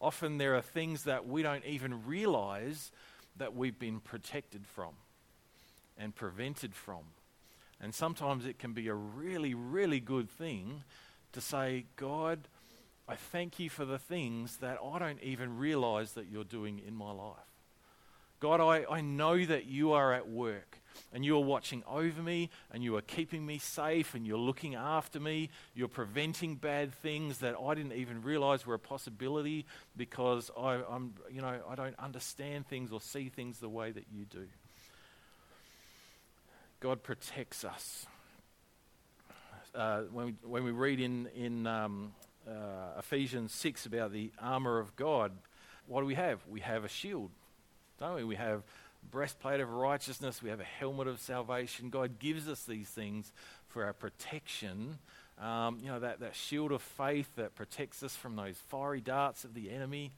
Often 0.02 0.38
there 0.38 0.56
are 0.56 0.62
things 0.62 1.04
that 1.04 1.28
we 1.28 1.42
don't 1.42 1.66
even 1.66 2.06
realize 2.06 2.92
that 3.38 3.56
we've 3.56 3.78
been 3.78 4.00
protected 4.00 4.66
from 4.66 4.94
and 5.98 6.16
prevented 6.16 6.74
from. 6.76 7.04
And 7.80 7.94
sometimes 7.94 8.46
it 8.46 8.60
can 8.60 8.74
be 8.74 8.88
a 8.88 8.94
really, 8.94 9.54
really 9.54 10.00
good 10.00 10.30
thing 10.30 10.84
to 11.34 11.42
say, 11.42 11.86
God, 11.96 12.48
I 13.08 13.16
thank 13.16 13.60
you 13.60 13.70
for 13.70 13.86
the 13.86 14.00
things 14.00 14.58
that 14.58 14.80
I 14.84 15.00
don't 15.00 15.22
even 15.22 15.58
realize 15.58 16.14
that 16.14 16.28
you're 16.32 16.44
doing 16.44 16.82
in 16.86 16.96
my 16.96 17.12
life. 17.12 17.55
God, 18.40 18.60
I, 18.62 18.86
I 18.90 19.02
know 19.02 19.44
that 19.46 19.66
you 19.66 19.94
are 19.94 20.14
at 20.14 20.30
work 20.30 20.80
and 21.14 21.24
you 21.24 21.36
are 21.38 21.44
watching 21.44 21.84
over 21.88 22.22
me 22.22 22.50
and 22.72 22.84
you 22.84 22.96
are 22.98 23.02
keeping 23.02 23.46
me 23.46 23.58
safe 23.58 24.16
and 24.16 24.28
you're 24.28 24.38
looking 24.38 24.76
after 24.76 25.20
me. 25.20 25.50
You're 25.74 25.88
preventing 25.88 26.56
bad 26.56 26.94
things 26.94 27.40
that 27.40 27.56
I 27.56 27.74
didn't 27.76 27.94
even 27.94 28.22
realize 28.22 28.66
were 28.66 28.76
a 28.76 28.80
possibility 28.80 29.66
because 29.96 30.52
I, 30.58 30.82
I'm, 30.90 31.14
you 31.32 31.42
know, 31.42 31.60
I 31.70 31.76
don't 31.76 31.98
understand 32.00 32.68
things 32.68 32.92
or 32.92 33.02
see 33.02 33.30
things 33.30 33.60
the 33.60 33.70
way 33.70 33.92
that 33.92 34.06
you 34.12 34.26
do. 34.26 34.48
God 36.80 37.02
protects 37.04 37.64
us. 37.64 38.06
Uh, 39.74 40.02
when, 40.12 40.26
we, 40.26 40.34
when 40.44 40.64
we 40.64 40.72
read 40.72 41.00
in, 41.00 41.28
in 41.36 41.68
um, 41.68 42.14
uh, 42.48 43.00
Ephesians 43.00 43.54
6 43.54 43.86
about 43.86 44.12
the 44.12 44.32
armor 44.42 44.80
of 44.80 44.96
God, 44.96 45.32
what 45.88 46.02
do 46.02 46.06
we 46.06 46.16
have? 46.16 46.40
We 46.48 46.62
have 46.62 46.84
a 46.84 46.88
shield, 46.88 47.32
don't 48.00 48.16
we? 48.16 48.24
We 48.24 48.36
have 48.36 48.64
breastplate 49.12 49.60
of 49.60 49.72
righteousness, 49.72 50.42
we 50.42 50.50
have 50.50 50.60
a 50.60 50.66
helmet 50.66 51.08
of 51.08 51.20
salvation. 51.20 51.90
God 51.90 52.20
gives 52.20 52.48
us 52.48 52.64
these 52.64 52.88
things 52.88 53.32
for 53.68 53.86
our 53.86 53.94
protection. 53.94 54.98
Um, 55.40 55.80
you 55.82 55.88
know, 55.88 56.00
that, 56.00 56.22
that 56.22 56.36
shield 56.36 56.72
of 56.72 56.82
faith 56.82 57.30
that 57.36 57.56
protects 57.56 58.02
us 58.04 58.16
from 58.16 58.36
those 58.36 58.58
fiery 58.70 59.02
darts 59.02 59.44
of 59.44 59.54
the 59.54 59.70
enemy. 59.70 60.12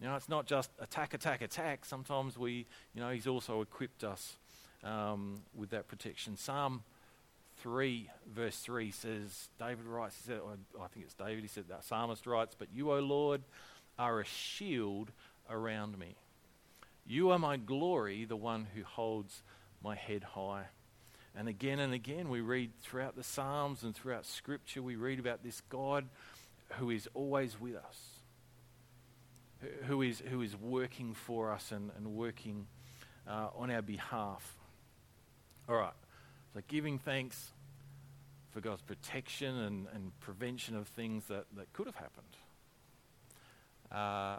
You 0.00 0.08
know, 0.08 0.16
it's 0.16 0.28
not 0.28 0.46
just 0.46 0.70
attack, 0.80 1.14
attack, 1.14 1.40
attack. 1.40 1.84
Sometimes 1.84 2.36
we, 2.36 2.66
you 2.94 3.00
know, 3.00 3.10
He's 3.10 3.26
also 3.26 3.62
equipped 3.62 4.04
us 4.04 4.34
um, 4.84 5.42
with 5.54 5.70
that 5.70 5.88
protection. 5.88 6.36
Psalm 6.36 6.82
3, 7.58 8.10
verse 8.34 8.58
3 8.58 8.90
says, 8.90 9.48
David 9.58 9.86
writes, 9.86 10.16
he 10.16 10.28
said, 10.28 10.40
I 10.80 10.86
think 10.88 11.06
it's 11.06 11.14
David, 11.14 11.40
he 11.40 11.48
said, 11.48 11.64
that 11.68 11.84
psalmist 11.84 12.26
writes, 12.26 12.54
But 12.58 12.68
you, 12.74 12.92
O 12.92 12.98
Lord, 12.98 13.42
are 13.98 14.20
a 14.20 14.24
shield 14.24 15.10
around 15.48 15.98
me. 15.98 16.16
You 17.06 17.30
are 17.30 17.38
my 17.38 17.56
glory, 17.56 18.24
the 18.24 18.36
one 18.36 18.66
who 18.74 18.82
holds 18.82 19.42
my 19.82 19.94
head 19.94 20.24
high. 20.24 20.66
And 21.36 21.48
again 21.48 21.78
and 21.78 21.92
again, 21.92 22.28
we 22.28 22.40
read 22.40 22.72
throughout 22.80 23.14
the 23.14 23.22
Psalms 23.22 23.82
and 23.82 23.94
throughout 23.94 24.26
Scripture, 24.26 24.82
we 24.82 24.96
read 24.96 25.18
about 25.18 25.42
this 25.44 25.60
God 25.68 26.08
who 26.78 26.90
is 26.90 27.08
always 27.14 27.60
with 27.60 27.76
us, 27.76 28.00
who 29.84 30.02
is, 30.02 30.22
who 30.30 30.42
is 30.42 30.56
working 30.56 31.14
for 31.14 31.52
us 31.52 31.70
and, 31.70 31.90
and 31.96 32.14
working 32.14 32.66
uh, 33.28 33.48
on 33.54 33.70
our 33.70 33.82
behalf. 33.82 34.56
All 35.68 35.76
right, 35.76 35.92
so 36.54 36.60
giving 36.66 36.98
thanks 36.98 37.52
for 38.50 38.60
God's 38.60 38.82
protection 38.82 39.54
and, 39.54 39.86
and 39.92 40.18
prevention 40.20 40.74
of 40.74 40.88
things 40.88 41.24
that, 41.26 41.44
that 41.56 41.72
could 41.72 41.86
have 41.86 41.96
happened. 41.96 42.36
Uh, 43.92 44.38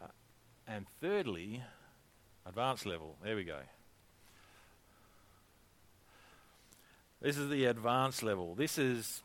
and 0.67 0.85
thirdly, 0.99 1.61
Advanced 2.47 2.85
level. 2.85 3.17
There 3.23 3.35
we 3.35 3.43
go. 3.43 3.59
This 7.21 7.37
is 7.37 7.49
the 7.49 7.65
advanced 7.65 8.23
level. 8.23 8.55
This 8.55 8.77
is, 8.77 9.21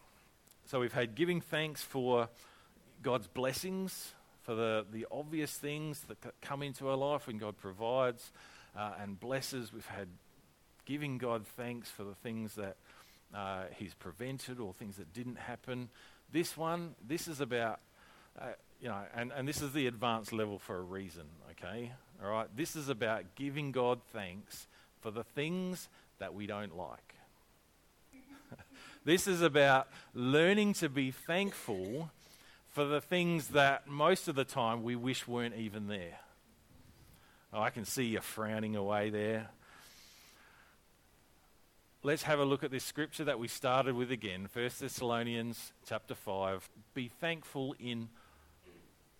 so 0.66 0.80
we've 0.80 0.92
had 0.92 1.14
giving 1.14 1.40
thanks 1.40 1.82
for 1.82 2.28
God's 3.02 3.28
blessings, 3.28 4.12
for 4.42 4.54
the, 4.54 4.84
the 4.90 5.06
obvious 5.12 5.52
things 5.52 6.00
that 6.08 6.16
come 6.40 6.62
into 6.62 6.88
our 6.88 6.96
life 6.96 7.28
when 7.28 7.38
God 7.38 7.56
provides 7.58 8.32
uh, 8.76 8.92
and 9.00 9.20
blesses. 9.20 9.72
We've 9.72 9.86
had 9.86 10.08
giving 10.84 11.18
God 11.18 11.46
thanks 11.46 11.90
for 11.90 12.02
the 12.02 12.14
things 12.14 12.56
that 12.56 12.76
uh, 13.32 13.64
He's 13.76 13.94
prevented 13.94 14.58
or 14.58 14.72
things 14.72 14.96
that 14.96 15.12
didn't 15.12 15.38
happen. 15.38 15.90
This 16.32 16.56
one, 16.56 16.96
this 17.06 17.28
is 17.28 17.40
about, 17.40 17.78
uh, 18.40 18.46
you 18.80 18.88
know, 18.88 18.98
and, 19.14 19.30
and 19.32 19.46
this 19.46 19.62
is 19.62 19.72
the 19.72 19.86
advanced 19.86 20.32
level 20.32 20.58
for 20.58 20.76
a 20.76 20.82
reason, 20.82 21.26
okay? 21.52 21.92
All 22.20 22.30
right, 22.30 22.48
this 22.56 22.74
is 22.74 22.88
about 22.88 23.34
giving 23.36 23.72
God 23.72 24.00
thanks 24.12 24.66
for 25.00 25.10
the 25.10 25.24
things 25.24 25.88
that 26.18 26.34
we 26.34 26.46
don't 26.46 26.76
like. 26.76 27.14
this 29.04 29.26
is 29.26 29.42
about 29.42 29.88
learning 30.14 30.74
to 30.74 30.88
be 30.88 31.10
thankful 31.10 32.10
for 32.70 32.84
the 32.84 33.00
things 33.00 33.48
that 33.48 33.86
most 33.86 34.28
of 34.28 34.34
the 34.34 34.44
time 34.44 34.82
we 34.82 34.96
wish 34.96 35.28
weren't 35.28 35.54
even 35.56 35.88
there. 35.88 36.18
Oh, 37.52 37.60
I 37.60 37.70
can 37.70 37.84
see 37.84 38.04
you 38.04 38.20
frowning 38.20 38.76
away 38.76 39.10
there. 39.10 39.50
Let's 42.02 42.22
have 42.22 42.38
a 42.38 42.44
look 42.44 42.64
at 42.64 42.70
this 42.70 42.82
scripture 42.82 43.24
that 43.24 43.38
we 43.38 43.46
started 43.46 43.94
with 43.94 44.10
again, 44.10 44.48
1 44.52 44.70
Thessalonians 44.80 45.72
chapter 45.86 46.14
5. 46.14 46.68
Be 46.94 47.08
thankful 47.08 47.76
in 47.78 48.08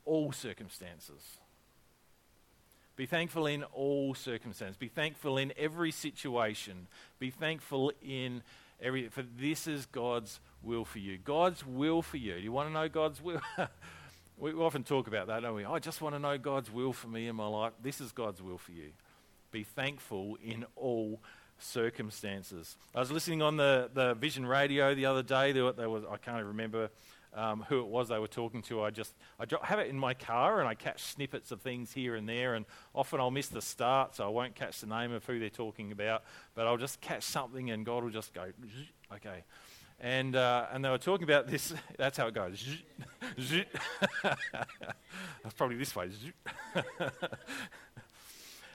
all 0.05 0.33
circumstances. 0.33 1.39
Be 2.97 3.07
thankful 3.07 3.47
in 3.47 3.65
all 3.65 4.15
circumstances. 4.15 4.77
Be 4.77 4.89
thankful 4.89 5.39
in 5.39 5.53
every 5.57 5.91
situation. 5.91 6.89
Be 7.19 7.31
thankful 7.31 7.93
in 8.03 8.43
every. 8.81 9.09
For 9.09 9.23
this 9.23 9.67
is 9.67 9.87
God's 9.87 10.41
will 10.63 10.85
for 10.85 10.99
you. 10.99 11.19
God's 11.19 11.67
will 11.67 12.03
for 12.03 12.19
you. 12.19 12.35
Do 12.35 12.41
you 12.41 12.53
want 12.53 12.69
to 12.69 12.73
know 12.73 12.89
God's 12.89 13.23
will? 13.23 13.41
we 14.39 14.53
often 14.53 14.85
talk 14.85 15.07
about 15.07 15.29
that, 15.29 15.41
don't 15.41 15.55
we? 15.55 15.65
I 15.65 15.79
just 15.79 16.03
want 16.03 16.15
to 16.15 16.19
know 16.19 16.37
God's 16.37 16.71
will 16.71 16.93
for 16.93 17.09
me 17.09 17.29
in 17.29 17.37
my 17.37 17.47
life. 17.47 17.73
This 17.83 18.01
is 18.01 18.13
God's 18.13 18.43
will 18.43 18.59
for 18.59 18.73
you. 18.73 18.91
Be 19.51 19.65
thankful 19.65 20.37
in 20.45 20.67
all 20.77 21.21
circumstances. 21.59 22.77
I 22.95 23.01
was 23.01 23.11
listening 23.11 23.41
on 23.41 23.57
the, 23.57 23.91
the 23.95 24.15
Vision 24.15 24.45
Radio 24.45 24.95
the 24.95 25.07
other 25.07 25.23
day. 25.23 25.53
There, 25.53 25.73
there 25.73 25.89
was 25.89 26.05
I 26.11 26.17
can't 26.17 26.45
remember 26.45 26.91
um, 27.35 27.65
who 27.69 27.81
it 27.81 27.87
was 27.87 28.09
they 28.09 28.19
were 28.19 28.29
talking 28.29 28.63
to. 28.63 28.83
I 28.83 28.91
just 28.91 29.15
I 29.39 29.47
have 29.63 29.79
it 29.79 29.89
in 29.89 29.99
my 29.99 30.15
car 30.15 30.61
and 30.61 30.69
I 30.69 30.75
catch 30.75 31.03
snippets 31.03 31.51
of 31.51 31.61
things 31.61 31.93
here 31.93 32.15
and 32.15 32.29
there, 32.29 32.55
and 32.55 32.67
often 32.95 33.21
I'll 33.21 33.31
miss 33.31 33.49
the 33.49 33.63
start, 33.63 34.15
so 34.17 34.25
I 34.25 34.29
won't 34.29 34.55
catch 34.55 34.81
the 34.81 34.87
name 34.87 35.13
of 35.13 35.25
who 35.25 35.39
they're 35.39 35.51
talking 35.51 35.93
about. 35.93 36.25
But 36.55 36.67
I'll 36.67 36.77
just 36.77 37.01
catch 37.01 37.23
something, 37.23 37.71
and 37.71 37.87
God 37.87 38.05
will 38.05 38.11
just 38.11 38.35
go, 38.35 38.47
okay. 39.15 39.45
And 40.01 40.35
uh, 40.37 40.67
and 40.73 40.85
they 40.85 40.91
were 40.91 40.99
talking 40.99 41.25
about 41.25 41.47
this. 41.47 41.73
That's 41.97 42.19
how 42.19 42.27
it 42.27 42.35
goes. 42.35 42.65
that's 44.23 45.55
probably 45.57 45.77
this 45.77 45.95
way. 45.95 46.11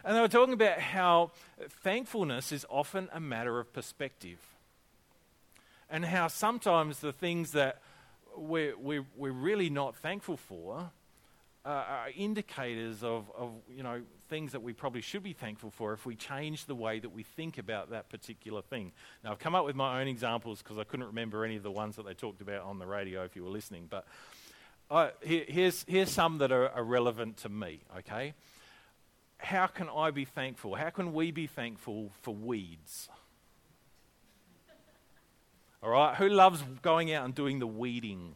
and 0.03 0.15
they 0.15 0.21
were 0.21 0.27
talking 0.27 0.53
about 0.53 0.79
how 0.79 1.31
thankfulness 1.83 2.51
is 2.51 2.65
often 2.69 3.09
a 3.13 3.19
matter 3.19 3.59
of 3.59 3.71
perspective 3.73 4.39
and 5.89 6.05
how 6.05 6.27
sometimes 6.27 6.99
the 6.99 7.13
things 7.13 7.51
that 7.51 7.81
we're, 8.37 9.05
we're, 9.15 9.31
really 9.31 9.69
not 9.69 9.95
thankful 9.95 10.37
for 10.37 10.91
uh, 11.67 11.69
are 11.69 12.09
indicators 12.15 13.03
of, 13.03 13.29
of 13.37 13.51
you 13.69 13.83
know, 13.83 14.01
things 14.29 14.53
that 14.53 14.61
we 14.61 14.71
probably 14.71 15.01
should 15.01 15.23
be 15.23 15.33
thankful 15.33 15.69
for 15.69 15.91
if 15.91 16.05
we 16.05 16.15
change 16.15 16.65
the 16.65 16.75
way 16.75 16.99
that 16.99 17.09
we 17.09 17.23
think 17.23 17.57
about 17.57 17.89
that 17.89 18.09
particular 18.09 18.61
thing. 18.61 18.93
Now, 19.23 19.31
I've 19.31 19.39
come 19.39 19.53
up 19.53 19.65
with 19.65 19.75
my 19.75 19.99
own 19.99 20.07
examples 20.07 20.61
because 20.61 20.77
I 20.77 20.85
couldn't 20.85 21.07
remember 21.07 21.43
any 21.43 21.57
of 21.57 21.63
the 21.63 21.71
ones 21.71 21.97
that 21.97 22.05
they 22.05 22.13
talked 22.13 22.39
about 22.39 22.63
on 22.63 22.79
the 22.79 22.85
radio 22.85 23.25
if 23.25 23.35
you 23.35 23.43
were 23.43 23.49
listening. 23.49 23.87
But 23.89 24.05
uh, 24.89 25.09
here, 25.21 25.43
here's, 25.45 25.83
here's 25.89 26.09
some 26.09 26.37
that 26.37 26.53
are, 26.53 26.69
are 26.69 26.83
relevant 26.83 27.37
to 27.37 27.49
me, 27.49 27.81
okay? 27.97 28.33
How 29.39 29.67
can 29.67 29.89
I 29.89 30.11
be 30.11 30.23
thankful? 30.23 30.75
How 30.75 30.89
can 30.89 31.13
we 31.13 31.31
be 31.31 31.47
thankful 31.47 32.11
for 32.21 32.33
weeds? 32.33 33.09
All 35.83 35.89
right? 35.89 36.15
Who 36.15 36.29
loves 36.29 36.63
going 36.81 37.11
out 37.13 37.25
and 37.25 37.35
doing 37.35 37.59
the 37.59 37.67
weeding? 37.67 38.35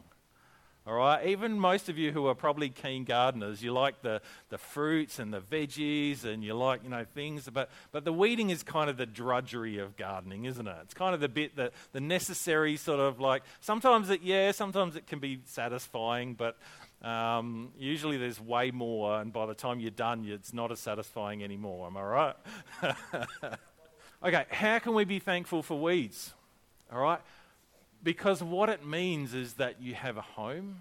All 0.86 0.94
right? 0.94 1.26
Even 1.26 1.58
most 1.58 1.88
of 1.88 1.96
you 1.96 2.12
who 2.12 2.26
are 2.26 2.34
probably 2.34 2.68
keen 2.68 3.04
gardeners, 3.04 3.62
you 3.62 3.72
like 3.72 4.02
the, 4.02 4.20
the 4.48 4.58
fruits 4.58 5.18
and 5.18 5.32
the 5.32 5.40
veggies 5.40 6.24
and 6.24 6.42
you 6.42 6.54
like, 6.54 6.82
you 6.82 6.90
know, 6.90 7.04
things. 7.04 7.48
But, 7.52 7.70
but 7.92 8.04
the 8.04 8.12
weeding 8.12 8.50
is 8.50 8.62
kind 8.62 8.90
of 8.90 8.96
the 8.96 9.06
drudgery 9.06 9.78
of 9.78 9.96
gardening, 9.96 10.44
isn't 10.44 10.66
it? 10.66 10.76
It's 10.82 10.94
kind 10.94 11.14
of 11.14 11.20
the 11.20 11.28
bit 11.28 11.56
that 11.56 11.72
the 11.92 12.00
necessary 12.00 12.76
sort 12.76 13.00
of 13.00 13.20
like, 13.20 13.42
sometimes 13.60 14.10
it, 14.10 14.22
yeah, 14.22 14.50
sometimes 14.52 14.96
it 14.96 15.06
can 15.06 15.18
be 15.18 15.40
satisfying, 15.44 16.34
but 16.34 16.56
Um, 17.02 17.72
usually 17.76 18.16
there's 18.16 18.40
way 18.40 18.70
more, 18.70 19.20
and 19.20 19.32
by 19.32 19.46
the 19.46 19.54
time 19.54 19.80
you're 19.80 19.90
done, 19.90 20.24
it's 20.24 20.52
not 20.52 20.70
as 20.70 20.78
satisfying 20.78 21.42
anymore. 21.42 21.88
Am 21.88 21.96
I 21.96 22.02
right? 22.02 22.36
okay, 24.22 24.44
how 24.50 24.78
can 24.78 24.94
we 24.94 25.04
be 25.04 25.18
thankful 25.18 25.64
for 25.64 25.80
weeds? 25.80 26.32
All 26.92 27.00
right? 27.00 27.20
Because 28.02 28.42
what 28.42 28.68
it 28.68 28.84
means 28.84 29.32
is 29.34 29.54
that 29.54 29.80
you 29.80 29.94
have 29.94 30.16
a 30.16 30.22
home, 30.22 30.80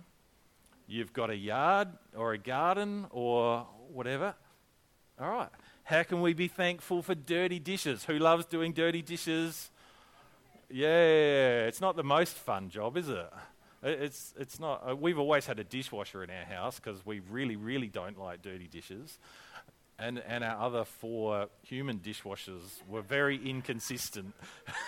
you've 0.88 1.13
got 1.13 1.30
a 1.30 1.36
yard 1.36 1.88
or 2.15 2.34
a 2.34 2.38
garden 2.38 3.06
or 3.12 3.67
whatever. 3.93 4.34
All 5.19 5.30
right. 5.30 5.50
How 5.84 6.04
can 6.04 6.21
we 6.21 6.34
be 6.34 6.47
thankful 6.47 7.02
for 7.02 7.15
dirty 7.15 7.60
dishes? 7.60 8.06
Who 8.06 8.17
loves 8.17 8.45
doing 8.45 8.74
dirty 8.74 9.02
dishes? 9.02 9.69
Yeah, 10.69 11.67
it's 11.67 11.82
not 11.82 11.95
the 11.95 12.04
most 12.04 12.36
fun 12.36 12.69
job, 12.69 12.97
is 12.97 13.10
it? 13.10 13.30
It's, 13.84 14.34
it's 14.39 14.60
not. 14.60 14.88
Uh, 14.88 14.95
we've 14.95 15.17
always 15.17 15.45
had 15.45 15.60
a 15.60 15.63
dishwasher 15.63 16.24
in 16.24 16.30
our 16.30 16.45
house 16.45 16.80
because 16.80 17.04
we 17.06 17.19
really, 17.32 17.56
really 17.56 17.88
don't 17.88 18.19
like 18.19 18.41
dirty 18.41 18.67
dishes 18.67 19.17
and, 20.02 20.20
and 20.28 20.44
our 20.44 20.60
other 20.60 20.84
four 20.84 21.48
human 21.64 22.00
dishwashers 22.00 22.82
were 22.88 23.02
very 23.02 23.40
inconsistent. 23.48 24.34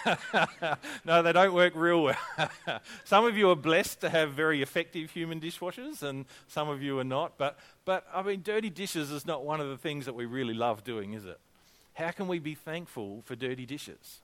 no, 1.05 1.21
they 1.21 1.31
don't 1.31 1.53
work 1.53 1.73
real 1.75 2.03
well. 2.03 2.49
some 3.03 3.25
of 3.25 3.37
you 3.37 3.49
are 3.51 3.55
blessed 3.55 4.01
to 4.01 4.09
have 4.09 4.33
very 4.33 4.61
effective 4.61 5.11
human 5.11 5.39
dishwashers, 5.39 6.01
and 6.01 6.25
some 6.47 6.67
of 6.67 6.81
you 6.81 6.97
are 6.97 7.03
not. 7.03 7.37
But, 7.37 7.59
but 7.85 8.05
I 8.13 8.23
mean, 8.23 8.41
dirty 8.41 8.71
dishes 8.71 9.11
is 9.11 9.25
not 9.25 9.45
one 9.45 9.61
of 9.61 9.69
the 9.69 9.77
things 9.77 10.05
that 10.05 10.15
we 10.15 10.25
really 10.25 10.55
love 10.55 10.83
doing, 10.83 11.13
is 11.13 11.25
it? 11.25 11.39
How 11.93 12.09
can 12.09 12.27
we 12.27 12.39
be 12.39 12.55
thankful 12.55 13.21
for 13.23 13.35
dirty 13.35 13.67
dishes? 13.67 14.19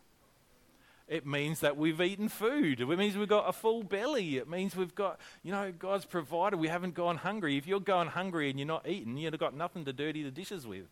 It 1.10 1.26
means 1.26 1.62
that 1.62 1.76
we've 1.76 2.00
eaten 2.00 2.30
food. 2.30 2.80
It 2.80 2.86
means 2.86 3.18
we've 3.18 3.28
got 3.28 3.50
a 3.50 3.52
full 3.52 3.82
belly. 3.82 4.38
It 4.38 4.48
means 4.48 4.76
we've 4.76 4.94
got, 4.94 5.20
you 5.42 5.52
know, 5.52 5.74
God's 5.78 6.06
provided. 6.06 6.58
We 6.58 6.68
haven't 6.68 6.94
gone 6.94 7.18
hungry. 7.18 7.58
If 7.58 7.66
you're 7.66 7.80
going 7.80 8.10
hungry 8.10 8.52
and 8.52 8.60
you're 8.60 8.68
not 8.68 8.88
eating, 8.88 9.18
you've 9.18 9.36
got 9.40 9.56
nothing 9.56 9.86
to 9.86 9.94
dirty 9.94 10.22
the 10.22 10.30
dishes 10.30 10.68
with. 10.68 10.86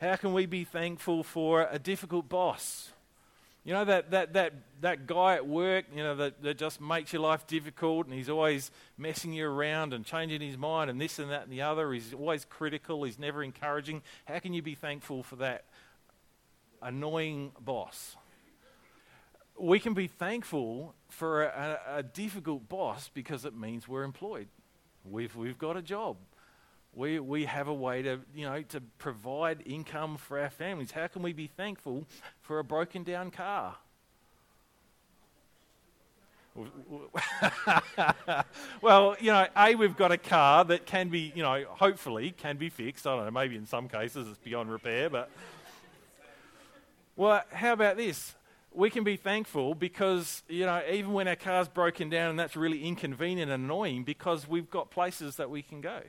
How 0.00 0.16
can 0.16 0.32
we 0.32 0.46
be 0.46 0.64
thankful 0.64 1.22
for 1.22 1.68
a 1.70 1.78
difficult 1.78 2.30
boss? 2.30 2.92
You 3.62 3.74
know, 3.74 3.84
that, 3.84 4.10
that, 4.12 4.32
that, 4.32 4.54
that 4.80 5.06
guy 5.06 5.34
at 5.34 5.46
work, 5.46 5.84
you 5.94 6.02
know, 6.02 6.16
that, 6.16 6.42
that 6.42 6.56
just 6.56 6.80
makes 6.80 7.12
your 7.12 7.20
life 7.20 7.46
difficult 7.46 8.06
and 8.06 8.14
he's 8.14 8.30
always 8.30 8.70
messing 8.96 9.34
you 9.34 9.46
around 9.46 9.92
and 9.92 10.02
changing 10.02 10.40
his 10.40 10.56
mind 10.56 10.88
and 10.88 10.98
this 10.98 11.18
and 11.18 11.30
that 11.30 11.42
and 11.42 11.52
the 11.52 11.60
other. 11.60 11.92
He's 11.92 12.14
always 12.14 12.46
critical, 12.46 13.04
he's 13.04 13.18
never 13.18 13.42
encouraging. 13.42 14.00
How 14.24 14.38
can 14.38 14.54
you 14.54 14.62
be 14.62 14.74
thankful 14.74 15.22
for 15.22 15.36
that 15.36 15.66
annoying 16.80 17.52
boss? 17.60 18.16
We 19.60 19.78
can 19.78 19.94
be 19.94 20.06
thankful 20.06 20.94
for 21.08 21.42
a, 21.42 21.78
a, 21.96 22.02
difficult 22.02 22.68
boss 22.68 23.10
because 23.12 23.44
it 23.44 23.54
means 23.54 23.86
we're 23.86 24.04
employed. 24.04 24.48
We've, 25.04 25.34
we've 25.36 25.58
got 25.58 25.76
a 25.76 25.82
job. 25.82 26.16
We, 26.94 27.20
we 27.20 27.44
have 27.44 27.68
a 27.68 27.74
way 27.74 28.02
to, 28.02 28.20
you 28.34 28.46
know, 28.46 28.62
to 28.62 28.80
provide 28.98 29.62
income 29.66 30.16
for 30.16 30.40
our 30.40 30.50
families. 30.50 30.90
How 30.90 31.06
can 31.06 31.22
we 31.22 31.32
be 31.32 31.46
thankful 31.46 32.06
for 32.40 32.58
a 32.58 32.64
broken 32.64 33.04
down 33.04 33.30
car? 33.30 33.76
well, 38.82 39.14
you 39.20 39.30
know, 39.30 39.46
A, 39.56 39.76
we've 39.76 39.96
got 39.96 40.10
a 40.10 40.18
car 40.18 40.64
that 40.64 40.84
can 40.84 41.08
be, 41.08 41.32
you 41.34 41.42
know, 41.42 41.64
hopefully 41.68 42.34
can 42.36 42.56
be 42.56 42.70
fixed. 42.70 43.06
I 43.06 43.14
don't 43.14 43.26
know, 43.26 43.30
maybe 43.30 43.56
in 43.56 43.66
some 43.66 43.88
cases 43.88 44.26
it's 44.26 44.38
beyond 44.38 44.70
repair, 44.72 45.10
but. 45.10 45.30
Well, 47.14 47.42
how 47.52 47.74
about 47.74 47.96
this? 47.98 48.34
We 48.72 48.90
can 48.90 49.04
be 49.04 49.16
thankful 49.16 49.74
because, 49.74 50.42
you 50.48 50.64
know, 50.64 50.82
even 50.90 51.12
when 51.12 51.26
our 51.26 51.36
car's 51.36 51.68
broken 51.68 52.08
down 52.08 52.30
and 52.30 52.38
that's 52.38 52.56
really 52.56 52.84
inconvenient 52.84 53.50
and 53.50 53.64
annoying, 53.64 54.04
because 54.04 54.48
we've 54.48 54.70
got 54.70 54.90
places 54.90 55.36
that 55.36 55.50
we 55.50 55.62
can 55.62 55.80
go. 55.80 56.00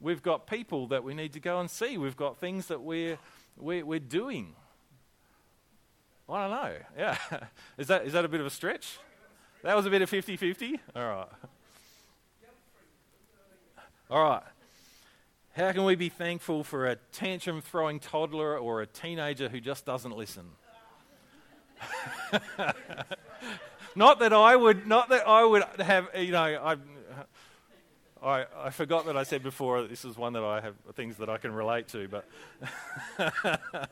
We've 0.00 0.22
got 0.22 0.46
people 0.46 0.88
that 0.88 1.04
we 1.04 1.14
need 1.14 1.32
to 1.32 1.40
go 1.40 1.60
and 1.60 1.70
see. 1.70 1.96
We've 1.96 2.16
got 2.16 2.36
things 2.36 2.66
that 2.66 2.82
we're, 2.82 3.18
we're, 3.56 3.84
we're 3.84 3.98
doing. 3.98 4.54
I 6.28 6.42
don't 6.42 6.50
know. 6.50 6.74
Yeah. 6.98 7.18
is, 7.78 7.86
that, 7.86 8.06
is 8.06 8.12
that 8.12 8.24
a 8.24 8.28
bit 8.28 8.40
of 8.40 8.46
a 8.46 8.50
stretch? 8.50 8.98
That 9.62 9.74
was 9.74 9.86
a 9.86 9.90
bit 9.90 10.02
of 10.02 10.10
50 10.10 10.36
50? 10.36 10.80
All 10.94 11.02
right. 11.02 11.28
All 14.10 14.22
right. 14.22 14.42
How 15.56 15.72
can 15.72 15.84
we 15.84 15.94
be 15.94 16.10
thankful 16.10 16.64
for 16.64 16.86
a 16.86 16.96
tantrum 17.12 17.62
throwing 17.62 18.00
toddler 18.00 18.58
or 18.58 18.82
a 18.82 18.86
teenager 18.86 19.48
who 19.48 19.60
just 19.60 19.86
doesn't 19.86 20.14
listen? 20.14 20.44
not 23.96 24.18
that 24.20 24.32
I 24.32 24.56
would, 24.56 24.86
not 24.86 25.08
that 25.10 25.26
I 25.26 25.44
would 25.44 25.62
have, 25.80 26.08
you 26.16 26.32
know, 26.32 26.42
I, 26.42 26.76
I, 28.22 28.46
I 28.56 28.70
forgot 28.70 29.06
that 29.06 29.16
I 29.16 29.22
said 29.22 29.42
before 29.42 29.82
this 29.82 30.04
is 30.04 30.16
one 30.16 30.32
that 30.32 30.44
I 30.44 30.60
have 30.60 30.74
things 30.94 31.16
that 31.18 31.28
I 31.28 31.38
can 31.38 31.52
relate 31.52 31.88
to, 31.88 32.08
but. 32.08 32.26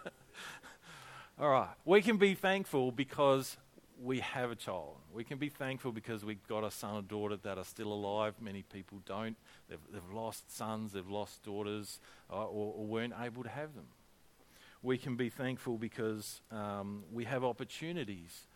All 1.38 1.48
right. 1.48 1.70
We 1.84 2.02
can 2.02 2.18
be 2.18 2.34
thankful 2.34 2.92
because 2.92 3.56
we 4.02 4.20
have 4.20 4.50
a 4.50 4.54
child. 4.54 4.96
We 5.12 5.24
can 5.24 5.38
be 5.38 5.48
thankful 5.48 5.92
because 5.92 6.24
we've 6.24 6.46
got 6.46 6.64
a 6.64 6.70
son 6.70 6.96
or 6.96 7.02
daughter 7.02 7.36
that 7.36 7.58
are 7.58 7.64
still 7.64 7.92
alive. 7.92 8.34
Many 8.40 8.62
people 8.62 9.00
don't. 9.06 9.36
They've, 9.68 9.78
they've 9.92 10.12
lost 10.12 10.54
sons, 10.54 10.92
they've 10.92 11.08
lost 11.08 11.42
daughters, 11.42 12.00
uh, 12.30 12.44
or, 12.44 12.74
or 12.76 12.86
weren't 12.86 13.14
able 13.20 13.42
to 13.42 13.48
have 13.48 13.74
them 13.74 13.86
we 14.82 14.98
can 14.98 15.16
be 15.16 15.28
thankful 15.28 15.78
because 15.78 16.40
um, 16.50 17.04
we 17.12 17.24
have 17.24 17.44
opportunities 17.44 18.46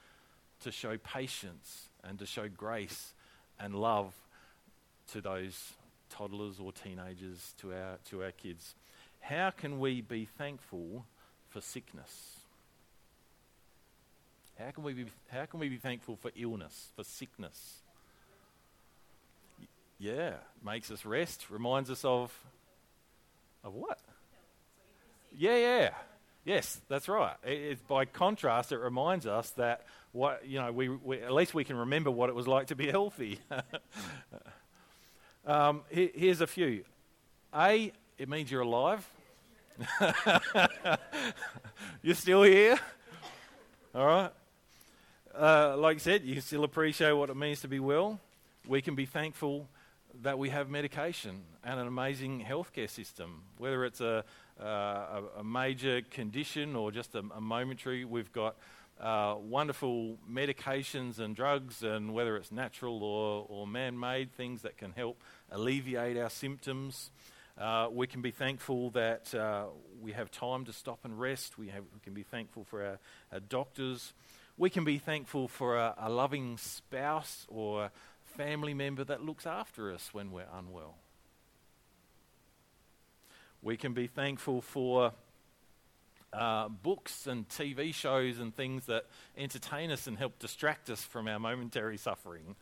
to 0.60 0.72
show 0.72 0.96
patience 0.98 1.88
and 2.02 2.18
to 2.18 2.26
show 2.26 2.48
grace 2.48 3.14
and 3.60 3.74
love 3.74 4.12
to 5.12 5.20
those 5.20 5.74
toddlers 6.10 6.58
or 6.58 6.72
teenagers, 6.72 7.54
to 7.60 7.72
our, 7.72 7.98
to 8.10 8.22
our 8.22 8.32
kids. 8.32 8.74
How 9.20 9.50
can 9.50 9.78
we 9.78 10.00
be 10.00 10.24
thankful 10.24 11.04
for 11.48 11.60
sickness? 11.60 12.36
How 14.58 14.70
can 14.70 14.82
we 14.82 14.94
be, 14.94 15.06
how 15.30 15.44
can 15.44 15.60
we 15.60 15.68
be 15.68 15.76
thankful 15.76 16.16
for 16.16 16.30
illness, 16.34 16.88
for 16.96 17.04
sickness? 17.04 17.82
Yeah, 19.98 20.34
makes 20.64 20.90
us 20.90 21.04
rest, 21.04 21.50
reminds 21.50 21.90
us 21.90 22.04
of 22.04 22.36
of 23.64 23.74
what? 23.74 23.98
Yeah, 25.36 25.56
yeah. 25.56 25.90
Yes, 26.46 26.80
that's 26.88 27.09
right. 27.09 27.35
It, 27.42 27.87
by 27.88 28.04
contrast, 28.04 28.70
it 28.70 28.78
reminds 28.78 29.26
us 29.26 29.50
that 29.56 29.85
what 30.12 30.46
you 30.46 30.61
know, 30.61 30.70
we, 30.70 30.88
we, 30.88 31.20
at 31.20 31.35
least 31.35 31.54
we 31.54 31.64
can 31.64 31.76
remember 31.76 32.09
what 32.09 32.28
it 32.28 32.37
was 32.37 32.46
like 32.46 32.68
to 32.68 32.76
be 32.76 32.87
healthy. 32.90 33.40
um, 35.46 35.82
here, 35.90 36.11
here's 36.14 36.40
a 36.40 36.46
few. 36.46 36.85
A, 37.52 37.90
it 38.16 38.28
means 38.28 38.48
you're 38.48 38.61
alive. 38.61 39.04
you're 42.02 42.14
still 42.14 42.44
here. 42.44 42.78
All 43.92 44.06
right. 44.06 44.30
Uh, 45.37 45.76
like 45.76 45.96
I 45.96 45.98
said, 45.98 46.22
you 46.22 46.40
still 46.40 46.62
appreciate 46.62 47.12
what 47.12 47.28
it 47.28 47.37
means 47.37 47.61
to 47.62 47.68
be 47.68 47.80
well. 47.80 48.20
We 48.68 48.82
can 48.82 48.94
be 48.94 49.04
thankful 49.04 49.68
that 50.22 50.38
we 50.38 50.50
have 50.50 50.70
medication 50.70 51.42
and 51.64 51.80
an 51.80 51.88
amazing 51.88 52.46
healthcare 52.48 52.88
system, 52.88 53.42
whether 53.59 53.85
it's 53.85 54.00
a 54.00 54.24
a, 54.60 55.22
a, 55.38 55.44
major 55.44 56.02
condition 56.02 56.76
or 56.76 56.90
just 56.90 57.14
a, 57.14 57.22
a 57.34 57.40
momentary. 57.40 58.04
We've 58.04 58.32
got 58.32 58.56
uh, 59.00 59.36
wonderful 59.38 60.16
medications 60.30 61.18
and 61.18 61.36
drugs, 61.36 61.82
and 61.82 62.14
whether 62.14 62.36
it's 62.36 62.50
natural 62.50 63.02
or, 63.02 63.46
or 63.48 63.66
man 63.66 63.98
made, 63.98 64.32
things 64.32 64.62
that 64.62 64.78
can 64.78 64.92
help 64.92 65.20
alleviate 65.50 66.16
our 66.16 66.30
symptoms. 66.30 67.10
Uh, 67.58 67.88
we 67.90 68.06
can 68.06 68.20
be 68.20 68.30
thankful 68.30 68.90
that 68.90 69.34
uh, 69.34 69.64
we 70.00 70.12
have 70.12 70.30
time 70.30 70.64
to 70.66 70.72
stop 70.72 71.00
and 71.04 71.18
rest. 71.18 71.58
We, 71.58 71.68
have, 71.68 71.84
we 71.94 72.00
can 72.00 72.12
be 72.12 72.22
thankful 72.22 72.64
for 72.64 72.84
our, 72.84 72.98
our 73.32 73.40
doctors. 73.40 74.12
We 74.58 74.70
can 74.70 74.84
be 74.84 74.98
thankful 74.98 75.48
for 75.48 75.76
a, 75.76 75.94
a 75.98 76.10
loving 76.10 76.58
spouse 76.58 77.46
or 77.48 77.90
family 78.24 78.74
member 78.74 79.04
that 79.04 79.22
looks 79.22 79.46
after 79.46 79.92
us 79.92 80.10
when 80.12 80.32
we're 80.32 80.46
unwell. 80.54 80.96
We 83.66 83.76
can 83.76 83.94
be 83.94 84.07
thankful 84.07 84.61
for 84.61 85.11
uh, 86.33 86.68
books 86.68 87.26
and 87.26 87.48
TV 87.48 87.92
shows 87.92 88.38
and 88.38 88.55
things 88.55 88.87
that 88.87 89.07
entertain 89.37 89.90
us 89.90 90.07
and 90.07 90.16
help 90.16 90.38
distract 90.38 90.88
us 90.88 91.02
from 91.02 91.26
our 91.26 91.40
momentary 91.40 91.96
suffering. 91.96 92.55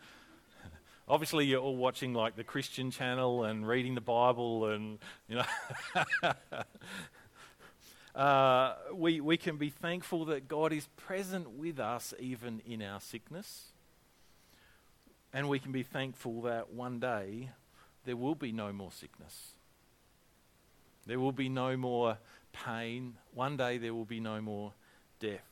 Obviously, 1.09 1.45
you're 1.45 1.61
all 1.61 1.77
watching 1.77 2.15
like 2.15 2.37
the 2.37 2.43
Christian 2.43 2.91
channel 2.91 3.45
and 3.45 3.69
reading 3.69 3.95
the 3.95 4.01
Bible, 4.01 4.71
and 4.71 4.99
you 5.29 5.37
know. 5.37 6.33
uh, 8.19 8.75
we, 8.95 9.21
we 9.21 9.37
can 9.37 9.59
be 9.59 9.69
thankful 9.69 10.25
that 10.25 10.49
God 10.49 10.73
is 10.73 10.89
present 10.97 11.51
with 11.51 11.79
us 11.79 12.15
even 12.19 12.63
in 12.65 12.81
our 12.81 12.99
sickness. 12.99 13.73
And 15.35 15.51
we 15.51 15.59
can 15.59 15.71
be 15.71 15.83
thankful 15.83 16.41
that 16.43 16.73
one 16.73 16.99
day 16.99 17.51
there 18.07 18.17
will 18.17 18.35
be 18.35 18.53
no 18.53 18.73
more 18.73 18.91
sickness. 18.91 19.54
There 21.07 21.21
will 21.21 21.33
be 21.33 21.49
no 21.49 21.77
more 21.77 22.19
pain. 22.53 23.15
One 23.33 23.57
day 23.57 23.79
there 23.79 23.95
will 23.95 24.05
be 24.05 24.21
no 24.21 24.41
more 24.41 24.73
death. 25.21 25.47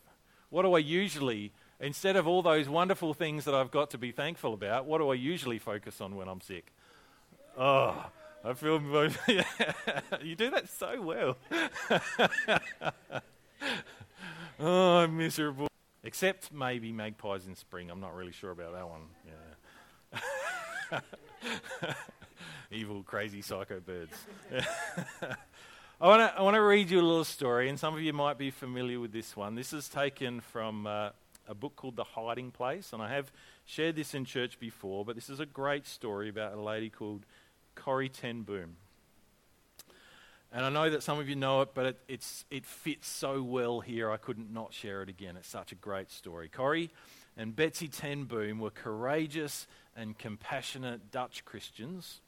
What 0.51 0.63
do 0.63 0.75
I 0.75 0.79
usually, 0.79 1.53
instead 1.81 2.17
of 2.17 2.27
all 2.27 2.43
those 2.43 2.69
wonderful 2.69 3.15
things 3.15 3.45
that 3.45 3.55
I've 3.55 3.71
got 3.71 3.91
to 3.91 3.99
be 3.99 4.13
thankful 4.13 4.55
about, 4.55 4.87
what 4.87 4.99
do 4.99 5.11
I 5.11 5.15
usually 5.15 5.59
focus 5.59 6.01
on 6.01 6.17
when 6.17 6.29
I'm 6.29 6.41
sick? 6.41 6.73
Oh, 7.59 8.07
I 8.45 8.55
feel. 8.55 8.81
you 10.23 10.35
do 10.35 10.51
that 10.51 10.69
so 10.69 11.01
well. 11.01 11.37
oh, 14.61 14.97
I'm 14.99 15.17
miserable. 15.17 15.69
Except 16.05 16.53
maybe 16.53 16.93
magpies 16.93 17.47
in 17.47 17.55
spring. 17.55 17.91
I'm 17.91 18.01
not 18.01 18.15
really 18.15 18.33
sure 18.33 18.51
about 18.51 18.73
that 18.75 18.89
one. 18.89 19.03
Yeah. 20.93 21.01
Evil, 22.73 23.03
crazy, 23.03 23.43
psycho 23.43 23.81
birds. 23.81 24.17
I 26.01 26.09
want 26.09 26.21
to 26.21 26.39
I 26.39 26.41
want 26.41 26.55
to 26.55 26.63
read 26.63 26.91
you 26.91 27.01
a 27.01 27.03
little 27.03 27.23
story, 27.23 27.69
and 27.69 27.79
some 27.79 27.95
of 27.95 28.01
you 28.01 28.15
might 28.15 28.39
be 28.39 28.51
familiar 28.51 28.99
with 28.99 29.13
this 29.13 29.37
one. 29.37 29.55
This 29.55 29.75
is 29.75 29.91
taken 29.91 30.41
from 30.41 30.87
uh, 30.87 31.11
a 31.47 31.55
book 31.55 31.77
called 31.77 31.97
The 31.97 32.05
Hiding 32.05 32.51
Place, 32.51 32.95
and 32.95 33.03
I 33.03 33.11
have 33.11 33.31
shared 33.67 33.95
this 33.95 34.15
in 34.15 34.25
church 34.25 34.59
before, 34.59 35.05
but 35.05 35.17
this 35.17 35.29
is 35.29 35.39
a 35.39 35.45
great 35.45 35.87
story 35.87 36.31
about 36.31 36.55
a 36.55 36.63
lady 36.63 36.89
called 36.89 37.27
Corrie 37.75 38.09
Ten 38.09 38.41
Boom. 38.41 38.77
And 40.51 40.65
I 40.65 40.71
know 40.71 40.89
that 40.89 41.03
some 41.03 41.19
of 41.19 41.29
you 41.29 41.37
know 41.37 41.61
it, 41.61 41.75
but 41.75 41.85
it, 41.85 41.99
it's, 42.09 42.47
it 42.51 42.65
fits 42.65 43.07
so 43.07 43.43
well 43.43 43.81
here, 43.81 44.11
I 44.11 44.17
couldn't 44.17 44.51
not 44.51 44.73
share 44.73 45.03
it 45.03 45.11
again. 45.11 45.37
It's 45.37 45.49
such 45.49 45.73
a 45.73 45.77
great 45.77 46.11
story. 46.11 46.49
Corrie 46.49 46.89
and 47.37 47.55
Betsy 47.55 47.89
Ten 47.89 48.25
Boom 48.25 48.61
were 48.61 48.71
courageous 48.71 49.67
and 49.95 50.17
compassionate 50.17 51.11
Dutch 51.11 51.45
Christians 51.45 52.23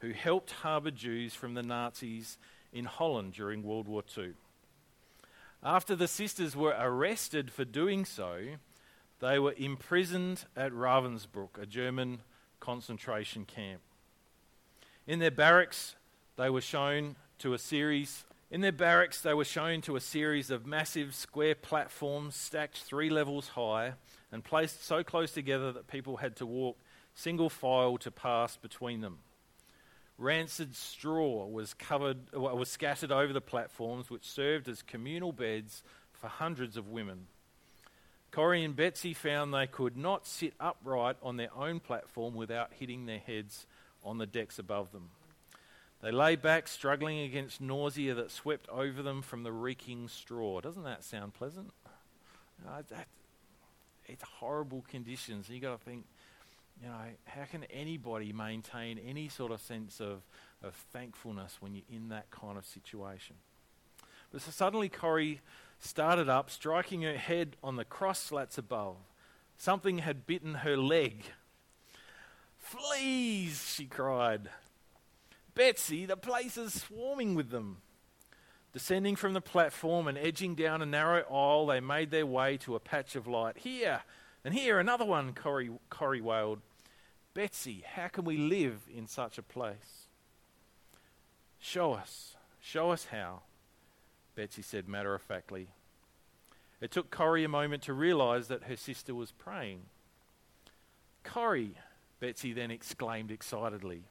who 0.00 0.12
helped 0.12 0.50
harbour 0.50 0.90
Jews 0.90 1.34
from 1.34 1.54
the 1.54 1.62
Nazis 1.62 2.38
in 2.72 2.84
Holland 2.84 3.32
during 3.32 3.62
World 3.62 3.88
War 3.88 4.02
II. 4.16 4.32
After 5.62 5.96
the 5.96 6.08
sisters 6.08 6.54
were 6.54 6.76
arrested 6.78 7.50
for 7.50 7.64
doing 7.64 8.04
so, 8.04 8.40
they 9.20 9.38
were 9.38 9.54
imprisoned 9.56 10.44
at 10.56 10.72
Ravensbrück, 10.72 11.58
a 11.60 11.66
German 11.66 12.20
concentration 12.60 13.44
camp. 13.44 13.80
In 15.06 15.18
their 15.18 15.30
barracks, 15.30 15.94
they 16.36 16.50
were 16.50 16.60
shown 16.60 17.16
to 17.38 17.54
a 17.54 17.58
series 17.58 18.24
in 18.48 18.60
their 18.60 18.72
barracks, 18.72 19.20
they 19.20 19.34
were 19.34 19.44
shown 19.44 19.80
to 19.82 19.96
a 19.96 20.00
series 20.00 20.50
of 20.50 20.66
massive 20.66 21.16
square 21.16 21.56
platforms 21.56 22.36
stacked 22.36 22.78
three 22.78 23.10
levels 23.10 23.48
high 23.48 23.94
and 24.30 24.44
placed 24.44 24.84
so 24.84 25.02
close 25.02 25.32
together 25.32 25.72
that 25.72 25.88
people 25.88 26.18
had 26.18 26.36
to 26.36 26.46
walk 26.46 26.78
single 27.12 27.50
file 27.50 27.98
to 27.98 28.10
pass 28.12 28.56
between 28.56 29.00
them. 29.00 29.18
Rancid 30.18 30.74
straw 30.74 31.46
was 31.46 31.74
covered 31.74 32.32
was 32.32 32.70
scattered 32.70 33.12
over 33.12 33.32
the 33.32 33.40
platforms, 33.40 34.10
which 34.10 34.24
served 34.24 34.68
as 34.68 34.82
communal 34.82 35.32
beds 35.32 35.82
for 36.12 36.28
hundreds 36.28 36.76
of 36.76 36.88
women. 36.88 37.26
Corrie 38.30 38.64
and 38.64 38.76
Betsy 38.76 39.14
found 39.14 39.52
they 39.52 39.66
could 39.66 39.96
not 39.96 40.26
sit 40.26 40.54
upright 40.60 41.16
on 41.22 41.36
their 41.36 41.54
own 41.54 41.80
platform 41.80 42.34
without 42.34 42.70
hitting 42.78 43.06
their 43.06 43.18
heads 43.18 43.66
on 44.04 44.18
the 44.18 44.26
decks 44.26 44.58
above 44.58 44.92
them. 44.92 45.10
They 46.02 46.10
lay 46.10 46.36
back, 46.36 46.68
struggling 46.68 47.20
against 47.20 47.60
nausea 47.60 48.14
that 48.14 48.30
swept 48.30 48.68
over 48.68 49.02
them 49.02 49.22
from 49.22 49.42
the 49.42 49.52
reeking 49.52 50.08
straw. 50.08 50.60
Doesn't 50.60 50.84
that 50.84 51.02
sound 51.02 51.34
pleasant? 51.34 51.72
Uh, 52.66 52.82
that, 52.90 53.08
it's 54.04 54.22
horrible 54.22 54.84
conditions. 54.88 55.48
You've 55.48 55.62
got 55.62 55.78
to 55.78 55.84
think, 55.84 56.04
you 56.82 56.88
know, 56.88 56.94
how 57.24 57.44
can 57.44 57.64
anybody 57.64 58.32
maintain 58.32 58.98
any 58.98 59.28
sort 59.28 59.52
of 59.52 59.60
sense 59.60 60.00
of, 60.00 60.22
of 60.62 60.74
thankfulness 60.92 61.56
when 61.60 61.74
you're 61.74 61.84
in 61.90 62.08
that 62.10 62.30
kind 62.30 62.58
of 62.58 62.66
situation? 62.66 63.36
But 64.32 64.42
so 64.42 64.50
suddenly 64.50 64.88
Corrie 64.88 65.40
started 65.78 66.28
up, 66.28 66.50
striking 66.50 67.02
her 67.02 67.16
head 67.16 67.56
on 67.62 67.76
the 67.76 67.84
cross 67.84 68.18
slats 68.18 68.58
above. 68.58 68.96
Something 69.56 69.98
had 69.98 70.26
bitten 70.26 70.54
her 70.56 70.76
leg. 70.76 71.24
Fleas, 72.58 73.72
she 73.74 73.86
cried. 73.86 74.50
Betsy, 75.54 76.04
the 76.04 76.16
place 76.16 76.58
is 76.58 76.82
swarming 76.82 77.34
with 77.34 77.50
them. 77.50 77.78
Descending 78.72 79.16
from 79.16 79.32
the 79.32 79.40
platform 79.40 80.06
and 80.06 80.18
edging 80.18 80.54
down 80.54 80.82
a 80.82 80.86
narrow 80.86 81.22
aisle, 81.30 81.66
they 81.66 81.80
made 81.80 82.10
their 82.10 82.26
way 82.26 82.58
to 82.58 82.74
a 82.74 82.80
patch 82.80 83.16
of 83.16 83.26
light. 83.26 83.56
Here, 83.56 84.02
and 84.44 84.52
here, 84.52 84.78
another 84.78 85.06
one, 85.06 85.32
Corrie, 85.32 85.70
Corrie 85.88 86.20
wailed. 86.20 86.60
Betsy, 87.36 87.84
how 87.86 88.08
can 88.08 88.24
we 88.24 88.38
live 88.38 88.80
in 88.90 89.06
such 89.06 89.36
a 89.36 89.42
place? 89.42 90.06
Show 91.58 91.92
us. 91.92 92.34
Show 92.62 92.92
us 92.92 93.08
how, 93.12 93.42
Betsy 94.34 94.62
said 94.62 94.88
matter 94.88 95.14
of 95.14 95.20
factly. 95.20 95.68
It 96.80 96.90
took 96.90 97.10
Corrie 97.10 97.44
a 97.44 97.48
moment 97.48 97.82
to 97.82 97.92
realize 97.92 98.48
that 98.48 98.64
her 98.64 98.76
sister 98.76 99.14
was 99.14 99.32
praying. 99.32 99.82
Corrie, 101.24 101.76
Betsy 102.20 102.54
then 102.54 102.70
exclaimed 102.70 103.30
excitedly. 103.30 104.04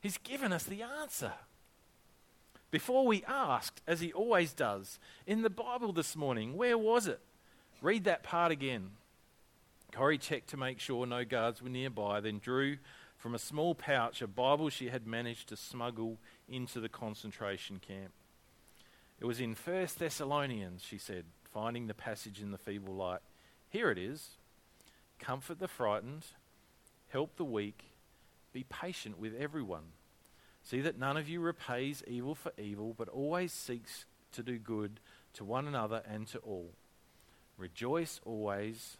He's 0.00 0.18
given 0.18 0.52
us 0.52 0.62
the 0.62 0.82
answer. 0.82 1.32
Before 2.70 3.04
we 3.04 3.24
asked, 3.26 3.82
as 3.88 3.98
he 3.98 4.12
always 4.12 4.52
does, 4.52 5.00
in 5.26 5.42
the 5.42 5.50
Bible 5.50 5.92
this 5.92 6.14
morning, 6.14 6.56
where 6.56 6.78
was 6.78 7.08
it? 7.08 7.18
Read 7.80 8.04
that 8.04 8.22
part 8.22 8.52
again. 8.52 8.92
Corrie 9.92 10.18
checked 10.18 10.48
to 10.50 10.56
make 10.56 10.80
sure 10.80 11.06
no 11.06 11.24
guards 11.24 11.62
were 11.62 11.68
nearby, 11.68 12.20
then 12.20 12.38
drew 12.38 12.78
from 13.18 13.34
a 13.34 13.38
small 13.38 13.74
pouch 13.74 14.22
a 14.22 14.26
Bible 14.26 14.68
she 14.68 14.88
had 14.88 15.06
managed 15.06 15.48
to 15.50 15.56
smuggle 15.56 16.18
into 16.48 16.80
the 16.80 16.88
concentration 16.88 17.78
camp. 17.78 18.12
It 19.20 19.26
was 19.26 19.38
in 19.38 19.54
First 19.54 19.98
Thessalonians, 19.98 20.82
she 20.82 20.98
said, 20.98 21.24
finding 21.52 21.86
the 21.86 21.94
passage 21.94 22.40
in 22.40 22.50
the 22.50 22.58
feeble 22.58 22.94
light. 22.94 23.20
Here 23.68 23.90
it 23.90 23.98
is 23.98 24.30
Comfort 25.20 25.60
the 25.60 25.68
frightened, 25.68 26.24
help 27.10 27.36
the 27.36 27.44
weak, 27.44 27.84
be 28.52 28.64
patient 28.64 29.20
with 29.20 29.36
everyone. 29.38 29.92
See 30.64 30.80
that 30.80 30.98
none 30.98 31.16
of 31.16 31.28
you 31.28 31.40
repays 31.40 32.02
evil 32.08 32.34
for 32.34 32.52
evil, 32.58 32.94
but 32.96 33.08
always 33.08 33.52
seeks 33.52 34.04
to 34.32 34.42
do 34.42 34.58
good 34.58 34.98
to 35.34 35.44
one 35.44 35.68
another 35.68 36.02
and 36.08 36.26
to 36.28 36.38
all. 36.38 36.70
Rejoice 37.56 38.20
always 38.24 38.96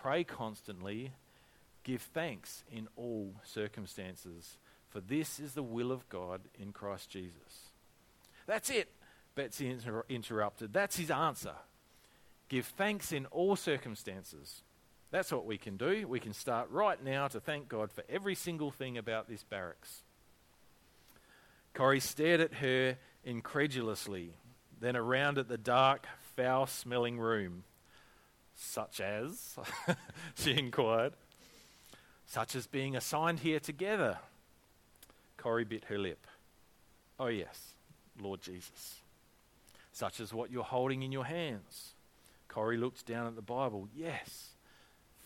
Pray 0.00 0.22
constantly. 0.22 1.10
Give 1.82 2.00
thanks 2.00 2.62
in 2.70 2.86
all 2.96 3.34
circumstances, 3.42 4.56
for 4.90 5.00
this 5.00 5.40
is 5.40 5.54
the 5.54 5.62
will 5.62 5.90
of 5.90 6.08
God 6.08 6.42
in 6.56 6.72
Christ 6.72 7.10
Jesus. 7.10 7.72
That's 8.46 8.70
it, 8.70 8.92
Betsy 9.34 9.68
inter- 9.68 10.04
interrupted. 10.08 10.72
That's 10.72 10.96
his 10.96 11.10
answer. 11.10 11.54
Give 12.48 12.64
thanks 12.64 13.10
in 13.10 13.26
all 13.26 13.56
circumstances. 13.56 14.62
That's 15.10 15.32
what 15.32 15.46
we 15.46 15.58
can 15.58 15.76
do. 15.76 16.06
We 16.06 16.20
can 16.20 16.32
start 16.32 16.70
right 16.70 17.02
now 17.02 17.26
to 17.26 17.40
thank 17.40 17.68
God 17.68 17.90
for 17.90 18.04
every 18.08 18.36
single 18.36 18.70
thing 18.70 18.98
about 18.98 19.28
this 19.28 19.42
barracks. 19.42 20.02
Corrie 21.74 21.98
stared 21.98 22.40
at 22.40 22.54
her 22.54 22.98
incredulously, 23.24 24.34
then 24.80 24.96
around 24.96 25.38
at 25.38 25.48
the 25.48 25.58
dark, 25.58 26.06
foul 26.36 26.66
smelling 26.66 27.18
room. 27.18 27.64
Such 28.60 29.00
as, 29.00 29.56
she 30.34 30.58
inquired, 30.58 31.12
such 32.26 32.56
as 32.56 32.66
being 32.66 32.96
assigned 32.96 33.40
here 33.40 33.60
together. 33.60 34.18
Corrie 35.36 35.64
bit 35.64 35.84
her 35.84 35.96
lip. 35.96 36.26
Oh, 37.20 37.28
yes, 37.28 37.74
Lord 38.20 38.42
Jesus. 38.42 38.96
Such 39.92 40.18
as 40.18 40.34
what 40.34 40.50
you're 40.50 40.64
holding 40.64 41.02
in 41.02 41.12
your 41.12 41.24
hands. 41.24 41.94
Corrie 42.48 42.76
looked 42.76 43.06
down 43.06 43.28
at 43.28 43.36
the 43.36 43.42
Bible. 43.42 43.88
Yes. 43.94 44.48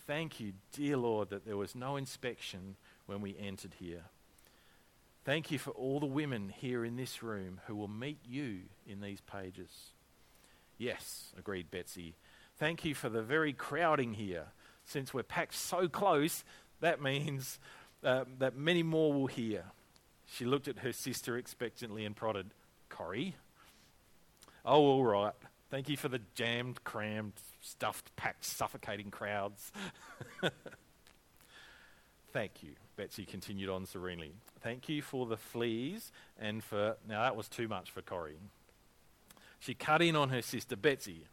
Thank 0.05 0.39
you, 0.39 0.53
dear 0.71 0.97
Lord, 0.97 1.31
that 1.31 1.43
there 1.43 1.57
was 1.57 1.73
no 1.75 1.95
inspection 1.95 2.75
when 3.07 3.19
we 3.19 3.35
entered 3.39 3.73
here. 3.79 4.03
Thank 5.25 5.49
you 5.49 5.57
for 5.57 5.71
all 5.71 5.99
the 5.99 6.05
women 6.05 6.49
here 6.49 6.85
in 6.85 6.97
this 6.97 7.23
room 7.23 7.61
who 7.65 7.75
will 7.75 7.87
meet 7.87 8.19
you 8.27 8.59
in 8.85 9.01
these 9.01 9.21
pages. 9.21 9.71
Yes, 10.77 11.31
agreed 11.37 11.71
Betsy. 11.71 12.15
Thank 12.63 12.85
you 12.85 12.95
for 12.95 13.09
the 13.09 13.21
very 13.21 13.51
crowding 13.51 14.13
here. 14.13 14.45
Since 14.85 15.13
we're 15.13 15.23
packed 15.23 15.53
so 15.53 15.89
close, 15.89 16.45
that 16.79 17.01
means 17.01 17.59
uh, 18.05 18.23
that 18.39 18.55
many 18.55 18.83
more 18.83 19.11
will 19.11 19.27
hear. 19.27 19.65
She 20.27 20.45
looked 20.45 20.69
at 20.69 20.79
her 20.79 20.93
sister 20.93 21.37
expectantly 21.37 22.05
and 22.05 22.15
prodded, 22.15 22.51
Corrie? 22.87 23.35
Oh, 24.63 24.81
all 24.81 25.03
right. 25.03 25.33
Thank 25.71 25.89
you 25.89 25.97
for 25.97 26.07
the 26.07 26.21
jammed, 26.35 26.81
crammed, 26.85 27.33
stuffed, 27.59 28.15
packed, 28.15 28.45
suffocating 28.45 29.11
crowds. 29.11 29.73
Thank 32.31 32.63
you, 32.63 32.75
Betsy 32.95 33.25
continued 33.25 33.69
on 33.69 33.85
serenely. 33.85 34.31
Thank 34.61 34.87
you 34.87 35.01
for 35.01 35.25
the 35.25 35.35
fleas 35.35 36.13
and 36.39 36.63
for. 36.63 36.95
Now, 37.09 37.23
that 37.23 37.35
was 37.35 37.49
too 37.49 37.67
much 37.67 37.91
for 37.91 38.01
Corrie. 38.01 38.37
She 39.59 39.73
cut 39.73 40.01
in 40.01 40.15
on 40.15 40.29
her 40.29 40.41
sister, 40.41 40.77
Betsy. 40.77 41.25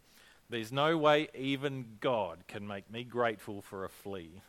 There's 0.51 0.73
no 0.73 0.97
way 0.97 1.29
even 1.33 1.85
God 2.01 2.39
can 2.45 2.67
make 2.67 2.91
me 2.91 3.05
grateful 3.05 3.61
for 3.61 3.85
a 3.85 3.89
flea. 3.89 4.41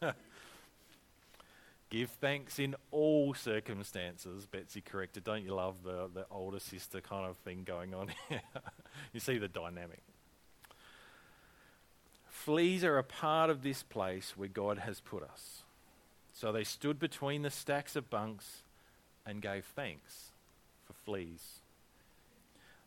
Give 1.90 2.08
thanks 2.08 2.58
in 2.58 2.74
all 2.90 3.34
circumstances, 3.34 4.46
Betsy 4.46 4.80
corrected. 4.80 5.22
Don't 5.22 5.44
you 5.44 5.52
love 5.52 5.82
the, 5.84 6.08
the 6.14 6.24
older 6.30 6.60
sister 6.60 7.02
kind 7.02 7.26
of 7.26 7.36
thing 7.36 7.64
going 7.66 7.92
on 7.92 8.08
here? 8.30 8.40
you 9.12 9.20
see 9.20 9.36
the 9.36 9.48
dynamic. 9.48 10.00
Fleas 12.30 12.82
are 12.82 12.96
a 12.96 13.04
part 13.04 13.50
of 13.50 13.62
this 13.62 13.82
place 13.82 14.32
where 14.38 14.48
God 14.48 14.78
has 14.78 15.00
put 15.00 15.22
us. 15.22 15.64
So 16.32 16.52
they 16.52 16.64
stood 16.64 16.98
between 16.98 17.42
the 17.42 17.50
stacks 17.50 17.96
of 17.96 18.08
bunks 18.08 18.62
and 19.26 19.42
gave 19.42 19.66
thanks 19.66 20.30
for 20.86 20.94
fleas. 20.94 21.60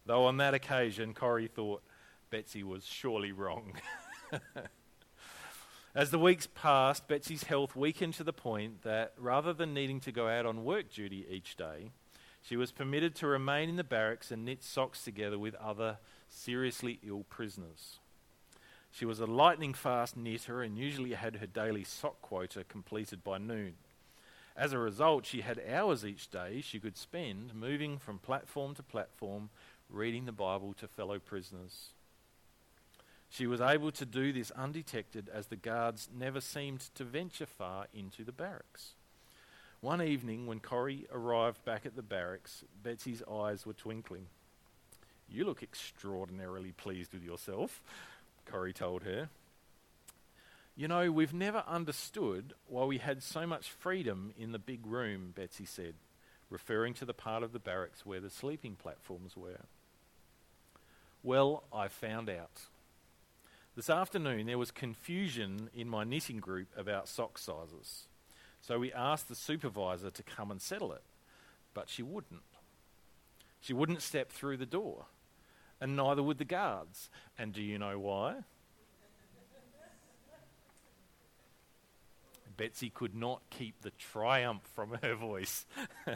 Though 0.07 0.25
on 0.25 0.37
that 0.37 0.55
occasion, 0.55 1.13
Corrie 1.13 1.45
thought 1.45 1.83
Betsy 2.33 2.63
was 2.63 2.83
surely 2.83 3.31
wrong. 3.31 3.75
As 5.93 6.09
the 6.09 6.17
weeks 6.17 6.47
passed, 6.47 7.07
Betsy's 7.07 7.43
health 7.43 7.75
weakened 7.75 8.15
to 8.15 8.23
the 8.23 8.33
point 8.33 8.81
that 8.81 9.13
rather 9.19 9.53
than 9.53 9.75
needing 9.75 9.99
to 9.99 10.11
go 10.11 10.27
out 10.27 10.47
on 10.47 10.63
work 10.63 10.91
duty 10.91 11.27
each 11.29 11.55
day, 11.55 11.91
she 12.41 12.57
was 12.57 12.71
permitted 12.71 13.13
to 13.17 13.27
remain 13.27 13.69
in 13.69 13.75
the 13.75 13.83
barracks 13.83 14.31
and 14.31 14.43
knit 14.43 14.63
socks 14.63 15.03
together 15.03 15.37
with 15.37 15.53
other 15.53 15.99
seriously 16.27 16.99
ill 17.07 17.23
prisoners. 17.29 17.99
She 18.89 19.05
was 19.05 19.19
a 19.19 19.27
lightning 19.27 19.75
fast 19.75 20.17
knitter 20.17 20.63
and 20.63 20.75
usually 20.75 21.13
had 21.13 21.35
her 21.35 21.45
daily 21.45 21.83
sock 21.83 22.19
quota 22.23 22.63
completed 22.63 23.23
by 23.23 23.37
noon. 23.37 23.75
As 24.57 24.73
a 24.73 24.79
result, 24.79 25.27
she 25.27 25.41
had 25.41 25.61
hours 25.71 26.03
each 26.03 26.31
day 26.31 26.61
she 26.61 26.79
could 26.79 26.97
spend 26.97 27.53
moving 27.53 27.99
from 27.99 28.17
platform 28.17 28.73
to 28.73 28.81
platform, 28.81 29.51
reading 29.87 30.25
the 30.25 30.31
Bible 30.31 30.73
to 30.79 30.87
fellow 30.87 31.19
prisoners. 31.19 31.89
She 33.33 33.47
was 33.47 33.61
able 33.61 33.91
to 33.93 34.05
do 34.05 34.31
this 34.31 34.51
undetected 34.51 35.27
as 35.33 35.47
the 35.47 35.55
guards 35.55 36.07
never 36.15 36.39
seemed 36.39 36.81
to 36.93 37.03
venture 37.03 37.47
far 37.47 37.87
into 37.91 38.23
the 38.23 38.31
barracks. 38.31 38.91
One 39.81 40.03
evening, 40.03 40.45
when 40.45 40.59
Corrie 40.59 41.07
arrived 41.11 41.65
back 41.65 41.87
at 41.87 41.95
the 41.95 42.03
barracks, 42.03 42.63
Betsy's 42.83 43.23
eyes 43.23 43.65
were 43.65 43.73
twinkling. 43.73 44.27
You 45.27 45.45
look 45.45 45.63
extraordinarily 45.63 46.73
pleased 46.73 47.11
with 47.11 47.23
yourself, 47.23 47.81
Corrie 48.45 48.71
told 48.71 49.01
her. 49.01 49.29
You 50.75 50.87
know, 50.87 51.11
we've 51.11 51.33
never 51.33 51.63
understood 51.67 52.53
why 52.67 52.85
we 52.85 52.99
had 52.99 53.23
so 53.23 53.47
much 53.47 53.71
freedom 53.71 54.31
in 54.37 54.51
the 54.51 54.59
big 54.59 54.85
room, 54.85 55.33
Betsy 55.35 55.65
said, 55.65 55.95
referring 56.51 56.93
to 56.95 57.05
the 57.05 57.15
part 57.15 57.41
of 57.41 57.51
the 57.51 57.57
barracks 57.57 58.05
where 58.05 58.19
the 58.19 58.29
sleeping 58.29 58.75
platforms 58.75 59.35
were. 59.35 59.61
Well, 61.23 61.63
I 61.73 61.87
found 61.87 62.29
out. 62.29 62.67
This 63.75 63.89
afternoon, 63.89 64.45
there 64.45 64.59
was 64.59 64.69
confusion 64.69 65.71
in 65.73 65.89
my 65.89 66.03
knitting 66.03 66.37
group 66.37 66.67
about 66.77 67.07
sock 67.07 67.39
sizes. 67.39 68.05
So 68.61 68.77
we 68.77 68.93
asked 68.93 69.29
the 69.29 69.35
supervisor 69.35 70.11
to 70.11 70.21
come 70.21 70.51
and 70.51 70.61
settle 70.61 70.93
it, 70.93 71.01
but 71.73 71.89
she 71.89 72.03
wouldn't. 72.03 72.43
She 73.59 73.73
wouldn't 73.73 74.03
step 74.03 74.31
through 74.31 74.57
the 74.57 74.67
door, 74.67 75.07
and 75.81 75.95
neither 75.95 76.21
would 76.21 76.37
the 76.37 76.45
guards. 76.45 77.09
And 77.35 77.51
do 77.51 77.63
you 77.63 77.79
know 77.79 77.97
why? 77.97 78.35
Betsy 82.57 82.91
could 82.91 83.15
not 83.15 83.41
keep 83.49 83.81
the 83.81 83.89
triumph 83.91 84.61
from 84.75 84.99
her 85.01 85.15
voice 85.15 85.65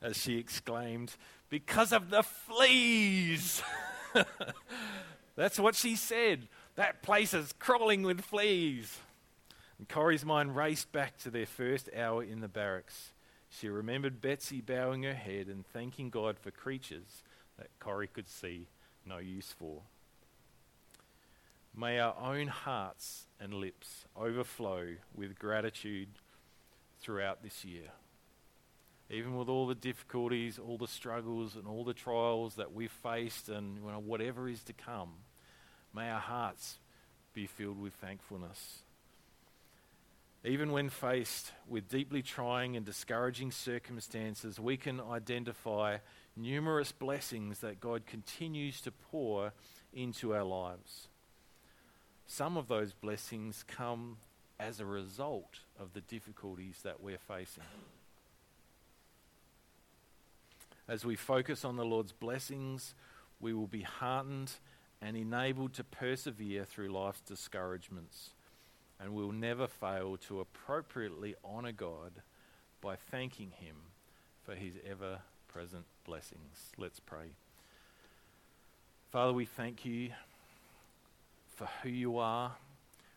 as 0.00 0.16
she 0.16 0.38
exclaimed, 0.38 1.16
Because 1.50 1.92
of 1.92 2.08
the 2.08 2.22
fleas! 2.22 3.62
That's 5.36 5.58
what 5.58 5.74
she 5.74 5.94
said. 5.94 6.48
That 6.80 7.02
place 7.02 7.34
is 7.34 7.52
crawling 7.58 8.04
with 8.04 8.22
fleas. 8.22 9.00
And 9.76 9.86
Corrie's 9.86 10.24
mind 10.24 10.56
raced 10.56 10.90
back 10.92 11.18
to 11.18 11.30
their 11.30 11.44
first 11.44 11.90
hour 11.94 12.24
in 12.24 12.40
the 12.40 12.48
barracks. 12.48 13.12
She 13.50 13.68
remembered 13.68 14.22
Betsy 14.22 14.62
bowing 14.62 15.02
her 15.02 15.12
head 15.12 15.48
and 15.48 15.66
thanking 15.66 16.08
God 16.08 16.38
for 16.38 16.50
creatures 16.50 17.22
that 17.58 17.68
Corrie 17.80 18.06
could 18.06 18.30
see 18.30 18.68
no 19.04 19.18
use 19.18 19.54
for. 19.58 19.82
May 21.76 21.98
our 21.98 22.16
own 22.18 22.46
hearts 22.46 23.26
and 23.38 23.52
lips 23.52 24.06
overflow 24.16 24.94
with 25.14 25.38
gratitude 25.38 26.08
throughout 27.02 27.42
this 27.42 27.62
year. 27.62 27.90
Even 29.10 29.36
with 29.36 29.50
all 29.50 29.66
the 29.66 29.74
difficulties, 29.74 30.58
all 30.58 30.78
the 30.78 30.88
struggles, 30.88 31.56
and 31.56 31.66
all 31.66 31.84
the 31.84 31.92
trials 31.92 32.54
that 32.54 32.72
we've 32.72 32.90
faced, 32.90 33.50
and 33.50 33.76
you 33.84 33.92
know, 33.92 33.98
whatever 33.98 34.48
is 34.48 34.62
to 34.62 34.72
come 34.72 35.10
May 35.94 36.10
our 36.10 36.20
hearts 36.20 36.78
be 37.34 37.46
filled 37.46 37.80
with 37.80 37.94
thankfulness. 37.94 38.82
Even 40.44 40.72
when 40.72 40.88
faced 40.88 41.52
with 41.68 41.88
deeply 41.88 42.22
trying 42.22 42.76
and 42.76 42.86
discouraging 42.86 43.52
circumstances, 43.52 44.58
we 44.58 44.76
can 44.76 45.00
identify 45.00 45.98
numerous 46.36 46.92
blessings 46.92 47.58
that 47.58 47.80
God 47.80 48.06
continues 48.06 48.80
to 48.82 48.90
pour 48.90 49.52
into 49.92 50.34
our 50.34 50.44
lives. 50.44 51.08
Some 52.26 52.56
of 52.56 52.68
those 52.68 52.92
blessings 52.94 53.64
come 53.66 54.16
as 54.58 54.80
a 54.80 54.86
result 54.86 55.60
of 55.78 55.92
the 55.92 56.00
difficulties 56.00 56.80
that 56.84 57.02
we're 57.02 57.18
facing. 57.18 57.64
As 60.88 61.04
we 61.04 61.16
focus 61.16 61.64
on 61.64 61.76
the 61.76 61.84
Lord's 61.84 62.12
blessings, 62.12 62.94
we 63.40 63.52
will 63.52 63.66
be 63.66 63.82
heartened 63.82 64.52
and 65.02 65.16
enabled 65.16 65.74
to 65.74 65.84
persevere 65.84 66.64
through 66.64 66.88
life's 66.88 67.20
discouragements. 67.20 68.30
And 69.00 69.14
we'll 69.14 69.32
never 69.32 69.66
fail 69.66 70.18
to 70.28 70.40
appropriately 70.40 71.34
honour 71.44 71.72
God 71.72 72.12
by 72.80 72.96
thanking 72.96 73.50
Him 73.50 73.76
for 74.44 74.54
His 74.54 74.74
ever 74.88 75.20
present 75.48 75.84
blessings. 76.04 76.72
Let's 76.76 77.00
pray. 77.00 77.32
Father, 79.10 79.32
we 79.32 79.46
thank 79.46 79.84
you 79.84 80.10
for 81.56 81.68
who 81.82 81.88
you 81.88 82.18
are. 82.18 82.52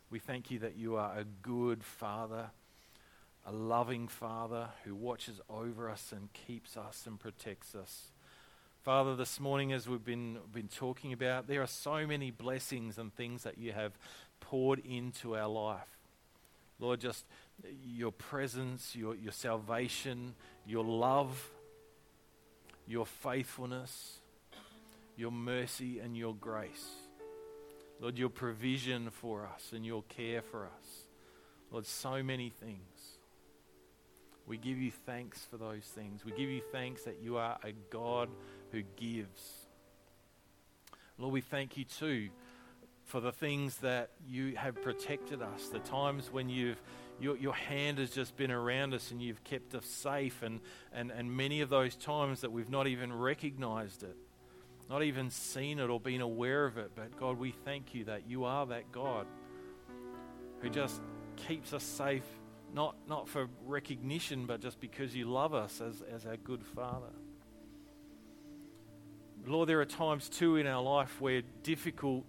We 0.10 0.20
thank 0.20 0.52
you 0.52 0.60
that 0.60 0.78
you 0.78 0.96
are 0.96 1.18
a 1.18 1.24
good 1.24 1.84
Father, 1.84 2.52
a 3.46 3.52
loving 3.52 4.08
Father 4.08 4.70
who 4.84 4.96
watches 4.96 5.42
over 5.50 5.90
us 5.90 6.12
and 6.12 6.32
keeps 6.34 6.78
us 6.78 7.04
and 7.06 7.20
protects 7.20 7.76
us. 7.76 8.12
Father, 8.84 9.16
this 9.16 9.40
morning, 9.40 9.72
as 9.72 9.88
we've 9.88 10.04
been, 10.04 10.40
been 10.54 10.68
talking 10.68 11.14
about, 11.14 11.48
there 11.48 11.62
are 11.62 11.68
so 11.68 12.06
many 12.06 12.32
blessings 12.32 12.98
and 12.98 13.16
things 13.16 13.44
that 13.44 13.58
you 13.58 13.72
have 13.72 13.94
poured 14.42 14.80
into 14.80 15.38
our 15.38 15.48
life. 15.48 15.88
Lord, 16.80 17.00
just 17.00 17.24
your 17.86 18.12
presence, 18.12 18.94
your, 18.94 19.16
your 19.16 19.32
salvation, 19.32 20.36
your 20.68 20.84
love, 20.84 21.50
your 22.86 23.06
faithfulness, 23.06 24.18
your 25.16 25.32
mercy, 25.32 26.00
and 26.00 26.18
your 26.18 26.36
grace. 26.36 26.90
Lord, 28.02 28.18
your 28.18 28.28
provision 28.28 29.12
for 29.12 29.46
us 29.46 29.72
and 29.74 29.86
your 29.86 30.04
care 30.10 30.42
for 30.42 30.66
us. 30.66 31.06
Lord, 31.72 31.86
so 31.86 32.22
many 32.22 32.50
things. 32.50 32.80
We 34.46 34.58
give 34.58 34.78
you 34.78 34.92
thanks 34.92 35.48
for 35.50 35.56
those 35.56 35.86
things. 35.86 36.26
We 36.26 36.32
give 36.32 36.50
you 36.50 36.62
thanks 36.74 37.04
that 37.04 37.22
you 37.24 37.38
are 37.38 37.58
a 37.64 37.72
God 37.90 38.28
who 38.74 38.82
gives. 38.98 39.54
Lord, 41.18 41.32
we 41.32 41.42
thank 41.42 41.78
you 41.78 41.86
too 41.86 42.30
for 43.06 43.22
the 43.22 43.32
things 43.32 43.78
that 43.78 44.10
you 44.28 44.56
have 44.56 44.82
protected 44.82 45.42
us, 45.42 45.70
the 45.70 45.80
times 45.80 46.30
when 46.32 46.50
you've 46.50 46.82
your, 47.20 47.38
your 47.38 47.54
hand 47.54 48.00
has 48.00 48.10
just 48.10 48.36
been 48.36 48.52
around 48.52 48.94
us 48.94 49.12
and 49.12 49.22
you've 49.22 49.44
kept 49.44 49.76
us 49.76 49.86
safe, 49.86 50.42
and, 50.42 50.60
and, 50.92 51.12
and 51.12 51.32
many 51.32 51.62
of 51.62 51.70
those 51.70 51.96
times 51.96 52.42
that 52.42 52.52
we've 52.52 52.72
not 52.72 52.88
even 52.88 53.14
recognized 53.14 54.04
it, 54.04 54.18
not 54.90 55.04
even 55.04 55.30
seen 55.30 55.78
it 55.78 55.90
or 55.90 56.00
been 56.00 56.22
aware 56.22 56.66
of 56.66 56.78
it. 56.78 56.92
But 56.96 57.16
God, 57.18 57.38
we 57.38 57.52
thank 57.52 57.94
you 57.94 58.06
that 58.06 58.28
you 58.28 58.46
are 58.46 58.66
that 58.66 58.92
God 58.92 59.28
who 60.60 60.70
just 60.70 61.02
keeps 61.36 61.72
us 61.72 61.84
safe, 61.84 62.26
not, 62.74 62.96
not 63.08 63.30
for 63.30 63.48
recognition, 63.64 64.48
but 64.48 64.60
just 64.60 64.80
because 64.80 65.16
you 65.16 65.26
love 65.26 65.54
us 65.54 65.82
as, 65.82 66.02
as 66.14 66.26
our 66.26 66.38
good 66.38 66.66
Father. 66.66 67.12
Lord, 69.46 69.68
there 69.68 69.82
are 69.82 69.86
times 69.86 70.30
too 70.30 70.56
in 70.56 70.68
our 70.68 70.82
life 70.82 71.20
where 71.20 71.41
difficult 71.64 72.24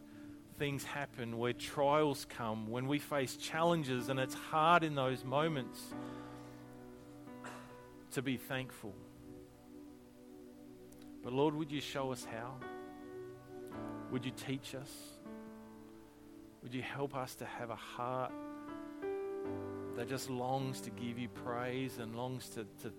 things 0.59 0.85
happen, 0.85 1.39
where 1.39 1.53
trials 1.53 2.27
come, 2.29 2.69
when 2.69 2.87
we 2.89 2.99
face 2.99 3.37
challenges, 3.37 4.09
and 4.09 4.19
it's 4.19 4.35
hard 4.35 4.83
in 4.83 4.95
those 4.95 5.25
moments 5.25 5.81
to 8.13 8.23
be 8.23 8.37
thankful. 8.37 8.95
But 11.23 11.33
Lord, 11.33 11.55
would 11.55 11.71
you 11.71 11.81
show 11.81 12.13
us 12.13 12.25
how? 12.25 12.55
Would 14.11 14.25
you 14.25 14.33
teach 14.33 14.75
us? 14.75 14.91
Would 16.63 16.75
you 16.75 16.83
help 16.83 17.15
us 17.15 17.35
to 17.37 17.45
have 17.45 17.71
a 17.71 17.77
heart 17.77 18.33
that 19.97 20.09
just 20.09 20.31
longs 20.31 20.81
to 20.83 20.91
give 20.91 21.19
you 21.19 21.29
praise 21.29 21.99
and 21.99 22.17
longs 22.17 22.49
to, 22.51 22.65
to 22.83 22.93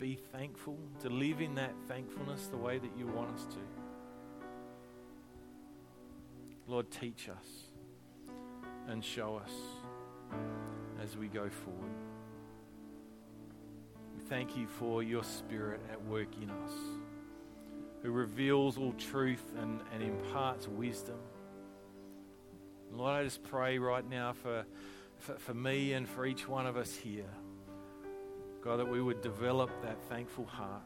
be 0.00 0.18
thankful, 0.32 0.78
to 1.00 1.10
live 1.10 1.42
in 1.42 1.54
that 1.56 1.74
thankfulness 1.86 2.46
the 2.46 2.56
way 2.56 2.78
that 2.78 2.90
you 2.96 3.06
want 3.06 3.30
us 3.34 3.44
to. 3.44 3.58
Lord, 6.66 6.90
teach 6.90 7.28
us 7.28 7.46
and 8.88 9.04
show 9.04 9.36
us 9.36 9.52
as 11.02 11.18
we 11.18 11.28
go 11.28 11.50
forward. 11.50 11.92
We 14.16 14.22
thank 14.28 14.56
you 14.56 14.66
for 14.66 15.02
your 15.02 15.22
Spirit 15.22 15.82
at 15.92 16.02
work 16.06 16.28
in 16.40 16.50
us, 16.50 16.72
who 18.02 18.10
reveals 18.10 18.78
all 18.78 18.94
truth 18.94 19.52
and, 19.60 19.80
and 19.92 20.02
imparts 20.02 20.66
wisdom. 20.66 21.18
Lord, 22.90 23.20
I 23.20 23.24
just 23.24 23.42
pray 23.42 23.78
right 23.78 24.08
now 24.08 24.32
for 24.32 24.64
for, 25.20 25.34
for 25.34 25.54
me 25.54 25.92
and 25.92 26.08
for 26.08 26.26
each 26.26 26.48
one 26.48 26.66
of 26.66 26.76
us 26.76 26.94
here. 26.94 27.28
God, 28.62 28.78
that 28.78 28.88
we 28.88 29.00
would 29.00 29.22
develop 29.22 29.70
that 29.82 30.00
thankful 30.08 30.44
heart. 30.44 30.82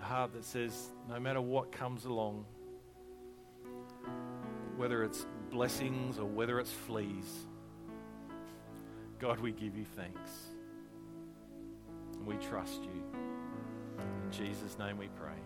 A 0.00 0.04
heart 0.04 0.32
that 0.32 0.44
says, 0.44 0.90
no 1.08 1.20
matter 1.20 1.40
what 1.40 1.70
comes 1.70 2.04
along, 2.06 2.44
whether 4.76 5.04
it's 5.04 5.26
blessings 5.50 6.18
or 6.18 6.24
whether 6.24 6.58
it's 6.58 6.72
fleas, 6.72 7.46
God, 9.18 9.38
we 9.40 9.52
give 9.52 9.76
you 9.76 9.84
thanks. 9.84 10.30
And 12.14 12.26
we 12.26 12.36
trust 12.36 12.82
you. 12.82 13.04
In 13.98 14.32
Jesus' 14.32 14.78
name 14.78 14.96
we 14.96 15.08
pray. 15.08 15.36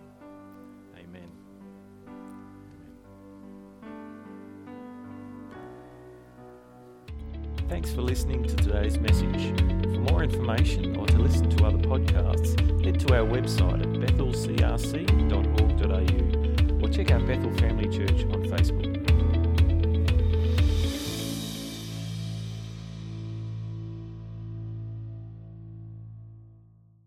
Thanks 7.68 7.92
for 7.92 8.02
listening 8.02 8.42
to 8.44 8.56
today's 8.56 8.98
message. 8.98 9.58
For 9.58 10.00
more 10.12 10.22
information 10.22 10.96
or 10.96 11.06
to 11.06 11.18
listen 11.18 11.48
to 11.50 11.64
other 11.64 11.78
podcasts, 11.78 12.60
head 12.84 13.00
to 13.00 13.14
our 13.14 13.24
website 13.26 13.80
at 13.80 13.88
bethelcrc.org.au 13.88 16.84
or 16.84 16.88
check 16.90 17.10
out 17.10 17.26
Bethel 17.26 17.50
Family 17.54 17.88
Church 17.88 18.24
on 18.32 18.44
Facebook. 18.44 18.93